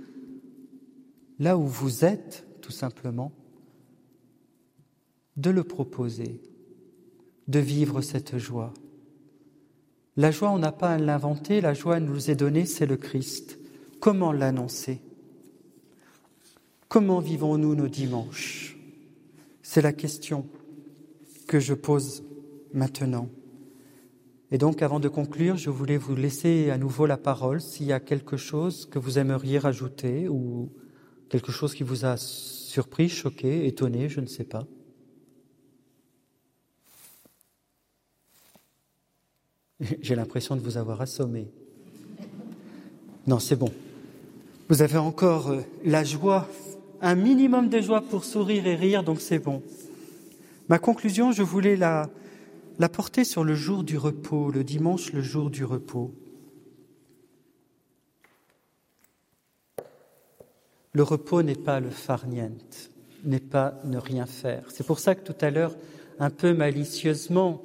là 1.39 1.57
où 1.57 1.65
vous 1.65 2.03
êtes, 2.03 2.45
tout 2.59 2.73
simplement, 2.73 3.31
de 5.39 5.49
le 5.49 5.63
proposer, 5.63 6.41
de 7.47 7.59
vivre 7.59 8.01
cette 8.01 8.37
joie. 8.37 8.73
La 10.17 10.31
joie, 10.31 10.51
on 10.51 10.59
n'a 10.59 10.73
pas 10.73 10.89
à 10.89 10.97
l'inventer, 10.97 11.61
la 11.61 11.73
joie 11.73 12.01
nous 12.01 12.29
est 12.29 12.35
donnée, 12.35 12.65
c'est 12.65 12.85
le 12.85 12.97
Christ. 12.97 13.57
Comment 14.01 14.33
l'annoncer? 14.33 15.01
Comment 16.89 17.19
vivons-nous 17.19 17.73
nos 17.73 17.87
dimanches? 17.87 18.77
C'est 19.61 19.81
la 19.81 19.93
question 19.93 20.45
que 21.47 21.59
je 21.59 21.73
pose 21.73 22.23
maintenant. 22.73 23.29
Et 24.51 24.57
donc, 24.57 24.81
avant 24.81 24.99
de 24.99 25.07
conclure, 25.07 25.55
je 25.55 25.69
voulais 25.69 25.97
vous 25.97 26.15
laisser 26.15 26.69
à 26.69 26.77
nouveau 26.77 27.05
la 27.05 27.17
parole 27.17 27.61
s'il 27.61 27.85
y 27.85 27.93
a 27.93 28.01
quelque 28.01 28.35
chose 28.35 28.87
que 28.87 28.99
vous 28.99 29.19
aimeriez 29.19 29.57
rajouter 29.57 30.27
ou 30.27 30.69
quelque 31.29 31.53
chose 31.53 31.73
qui 31.73 31.83
vous 31.83 32.03
a 32.03 32.17
surpris, 32.17 33.07
choqué, 33.07 33.67
étonné, 33.67 34.09
je 34.09 34.19
ne 34.19 34.25
sais 34.25 34.43
pas. 34.43 34.67
J'ai 40.01 40.15
l'impression 40.15 40.55
de 40.55 40.61
vous 40.61 40.77
avoir 40.77 41.01
assommé. 41.01 41.47
Non, 43.27 43.39
c'est 43.39 43.55
bon. 43.55 43.71
Vous 44.69 44.81
avez 44.81 44.97
encore 44.97 45.49
euh, 45.49 45.61
la 45.83 46.03
joie, 46.03 46.47
un 47.01 47.15
minimum 47.15 47.69
de 47.69 47.81
joie 47.81 48.01
pour 48.01 48.23
sourire 48.23 48.67
et 48.67 48.75
rire, 48.75 49.03
donc 49.03 49.21
c'est 49.21 49.39
bon. 49.39 49.61
Ma 50.67 50.79
conclusion, 50.79 51.31
je 51.31 51.43
voulais 51.43 51.75
la, 51.75 52.09
la 52.77 52.89
porter 52.89 53.23
sur 53.23 53.43
le 53.43 53.55
jour 53.55 53.83
du 53.83 53.97
repos, 53.97 54.51
le 54.51 54.63
dimanche, 54.63 55.13
le 55.13 55.21
jour 55.21 55.49
du 55.49 55.63
repos. 55.63 56.13
Le 60.93 61.03
repos 61.03 61.43
n'est 61.43 61.55
pas 61.55 61.79
le 61.79 61.89
farniente, 61.89 62.89
n'est 63.23 63.39
pas 63.39 63.79
ne 63.85 63.97
rien 63.97 64.25
faire. 64.25 64.63
C'est 64.69 64.85
pour 64.85 64.99
ça 64.99 65.15
que 65.15 65.25
tout 65.31 65.45
à 65.45 65.49
l'heure, 65.49 65.75
un 66.19 66.29
peu 66.29 66.53
malicieusement, 66.53 67.61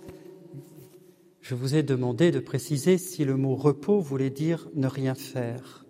je 1.45 1.55
vous 1.55 1.75
ai 1.75 1.83
demandé 1.83 2.31
de 2.31 2.41
préciser 2.41 2.97
si 2.97 3.23
le 3.23 3.37
mot 3.37 3.55
repos 3.55 4.01
voulait 4.01 4.31
dire 4.31 4.67
ne 4.75 4.87
rien 4.87 5.15
faire. 5.15 5.85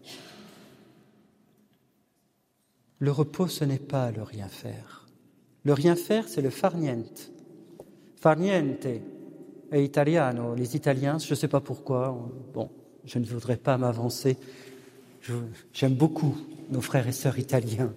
Le 2.99 3.13
repos, 3.13 3.47
ce 3.47 3.65
n'est 3.65 3.79
pas 3.79 4.11
le 4.11 4.25
rien 4.25 4.49
faire. 4.49 5.07
Le 5.63 5.73
rien 5.73 5.95
faire, 5.95 6.27
c'est 6.27 6.43
le 6.43 6.51
farniente. 6.51 7.31
Farniente 8.17 8.85
est 8.85 9.85
italiano. 9.85 10.57
Les 10.57 10.75
Italiens, 10.75 11.19
je 11.19 11.31
ne 11.31 11.37
sais 11.37 11.47
pas 11.47 11.61
pourquoi, 11.61 12.29
bon, 12.53 12.69
je 13.05 13.21
ne 13.21 13.25
voudrais 13.25 13.57
pas 13.57 13.79
m'avancer. 13.79 14.37
J'aime 15.73 15.95
beaucoup 15.95 16.37
nos 16.71 16.81
frères 16.81 17.07
et 17.07 17.13
sœurs 17.13 17.39
italiens. 17.39 17.95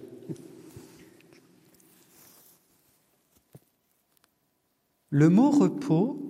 Le 5.10 5.28
mot 5.28 5.50
repos 5.50 6.27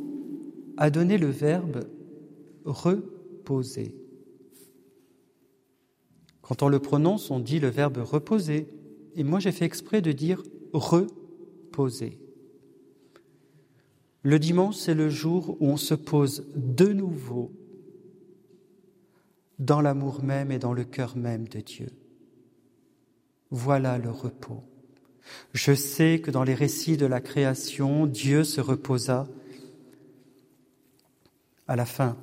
a 0.78 0.90
donné 0.90 1.18
le 1.18 1.28
verbe 1.28 1.84
reposer. 2.64 3.94
Quand 6.40 6.62
on 6.62 6.68
le 6.68 6.78
prononce, 6.78 7.30
on 7.30 7.40
dit 7.40 7.58
le 7.58 7.68
verbe 7.68 7.98
reposer. 7.98 8.68
Et 9.16 9.24
moi, 9.24 9.40
j'ai 9.40 9.52
fait 9.52 9.64
exprès 9.64 10.00
de 10.00 10.12
dire 10.12 10.42
reposer. 10.72 12.18
Le 14.22 14.38
dimanche, 14.38 14.76
c'est 14.76 14.94
le 14.94 15.10
jour 15.10 15.56
où 15.60 15.66
on 15.66 15.76
se 15.76 15.94
pose 15.94 16.46
de 16.54 16.86
nouveau 16.92 17.52
dans 19.58 19.80
l'amour 19.80 20.22
même 20.22 20.52
et 20.52 20.58
dans 20.58 20.72
le 20.72 20.84
cœur 20.84 21.16
même 21.16 21.48
de 21.48 21.58
Dieu. 21.60 21.88
Voilà 23.50 23.98
le 23.98 24.10
repos. 24.10 24.62
Je 25.52 25.74
sais 25.74 26.20
que 26.20 26.30
dans 26.30 26.44
les 26.44 26.54
récits 26.54 26.96
de 26.96 27.06
la 27.06 27.20
création, 27.20 28.06
Dieu 28.06 28.44
se 28.44 28.60
reposa 28.60 29.26
à 31.68 31.76
la 31.76 31.84
fin. 31.84 32.16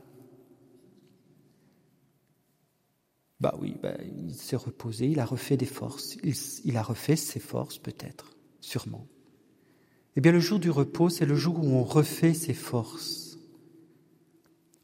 Bah 3.40 3.56
oui, 3.62 3.76
bah, 3.82 3.96
il 4.02 4.34
s'est 4.34 4.56
reposé, 4.56 5.08
il 5.08 5.20
a 5.20 5.26
refait 5.26 5.58
des 5.58 5.66
forces, 5.66 6.18
il, 6.24 6.34
il 6.64 6.78
a 6.78 6.84
refait 6.84 7.16
ses 7.16 7.40
forces 7.40 7.78
peut-être, 7.78 8.36
sûrement. 8.60 9.08
Eh 10.16 10.22
bien 10.22 10.32
le 10.32 10.40
jour 10.40 10.60
du 10.60 10.72
repos, 10.72 11.10
c'est 11.10 11.26
le 11.26 11.36
jour 11.36 11.60
où 11.60 11.68
on 11.68 11.84
refait 11.84 12.34
ses 12.34 12.54
forces. 12.54 13.38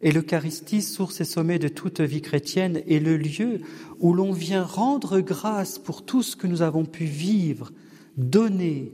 Et 0.01 0.12
l'Eucharistie, 0.12 0.82
source 0.82 1.22
et 1.22 1.26
sommet 1.26 1.59
de 1.59 1.68
toute 1.68 2.01
vie 2.01 2.22
chrétienne, 2.22 2.82
est 2.88 2.99
le 2.99 3.18
lieu 3.18 3.62
où 3.99 4.14
l'on 4.14 4.32
vient 4.32 4.64
rendre 4.64 5.20
grâce 5.22 5.78
pour 5.78 6.05
tout 6.05 6.24
ce 6.24 6.36
que 6.36 6.47
nous 6.47 6.64
avons 6.64 6.86
pu 6.86 7.05
vivre, 7.05 7.72
donner, 8.18 8.93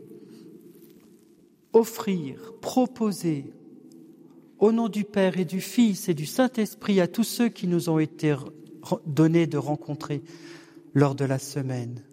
offrir, 1.74 2.54
proposer, 2.62 3.54
au 4.60 4.72
nom 4.72 4.90
du 4.90 5.04
Père 5.04 5.40
et 5.40 5.46
du 5.46 5.62
Fils 5.62 6.10
et 6.10 6.14
du 6.14 6.26
Saint-Esprit 6.26 7.00
à 7.02 7.08
tous 7.08 7.24
ceux 7.24 7.50
qui 7.50 7.68
nous 7.68 7.90
ont 7.90 8.00
été 8.00 8.36
donnés 9.06 9.48
de 9.48 9.58
rencontrer 9.58 10.24
lors 10.94 11.16
de 11.16 11.26
la 11.26 11.40
semaine. 11.40 12.04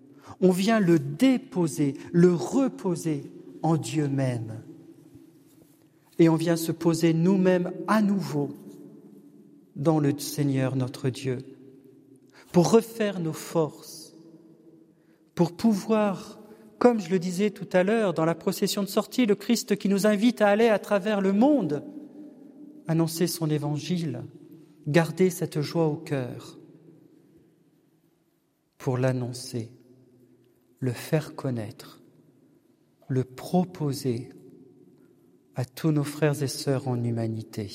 On 0.41 0.51
vient 0.51 0.81
le 0.81 0.99
déposer, 0.99 1.95
le 2.13 2.35
reposer 2.35 3.31
en 3.63 3.77
Dieu 3.77 4.09
même. 4.09 4.63
et 6.19 6.29
on 6.29 6.37
vient 6.37 6.57
se 6.57 6.73
poser 6.73 7.13
nous-mêmes 7.13 7.73
à 7.89 8.01
nouveau 8.01 8.51
dans 9.75 9.99
le 9.99 10.17
Seigneur 10.19 10.77
notre 10.77 11.09
Dieu, 11.09 11.39
pour 12.53 12.71
refaire 12.71 13.19
nos 13.19 13.33
forces, 13.33 14.15
pour 15.35 15.57
pouvoir, 15.57 16.39
comme 16.79 17.01
je 17.01 17.11
le 17.11 17.19
disais 17.19 17.51
tout 17.51 17.69
à 17.73 17.83
l'heure, 17.83 18.15
dans 18.15 18.25
la 18.25 18.37
procession 18.37 18.83
de 18.83 18.89
sortie, 18.89 19.27
le 19.27 19.35
Christ 19.35 19.77
qui 19.77 19.89
nous 19.89 20.07
invite 20.07 20.41
à 20.41 20.49
aller 20.49 20.69
à 20.69 20.79
travers 20.79 21.21
le 21.21 21.33
monde, 21.33 21.83
annoncer 22.87 23.27
son 23.27 23.51
évangile, 23.51 24.23
garder 24.87 25.31
cette 25.31 25.61
joie 25.61 25.87
au 25.87 25.97
cœur, 25.97 26.59
pour 28.79 28.99
l'annoncer, 28.99 29.71
le 30.81 30.93
faire 30.93 31.35
connaître, 31.35 32.03
le 33.09 33.25
proposer 33.25 34.29
à 35.55 35.65
tous 35.65 35.93
nos 35.93 36.05
frères 36.05 36.43
et 36.43 36.49
sœurs 36.49 36.89
en 36.89 37.03
humanité. 37.03 37.71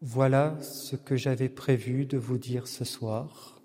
Voilà 0.00 0.60
ce 0.62 0.96
que 0.96 1.14
j'avais 1.14 1.48
prévu 1.48 2.06
de 2.06 2.18
vous 2.18 2.38
dire 2.38 2.66
ce 2.66 2.84
soir. 2.84 3.62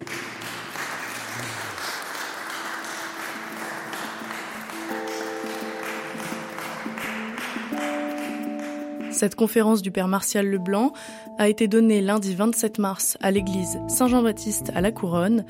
Cette 9.17 9.33
conférence 9.33 9.81
du 9.81 9.89
Père 9.89 10.07
Martial 10.07 10.45
Leblanc 10.45 10.93
a 11.39 11.49
été 11.49 11.67
donnée 11.67 12.01
lundi 12.01 12.35
27 12.35 12.77
mars 12.77 13.17
à 13.19 13.31
l'église 13.31 13.79
Saint-Jean-Baptiste 13.87 14.71
à 14.75 14.81
La 14.81 14.91
Couronne. 14.91 15.43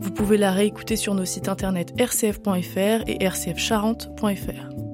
Vous 0.00 0.10
pouvez 0.10 0.36
la 0.36 0.52
réécouter 0.52 0.96
sur 0.96 1.14
nos 1.14 1.24
sites 1.24 1.48
internet 1.48 1.94
rcf.fr 1.98 3.08
et 3.08 3.26
rcfcharente.fr. 3.26 4.85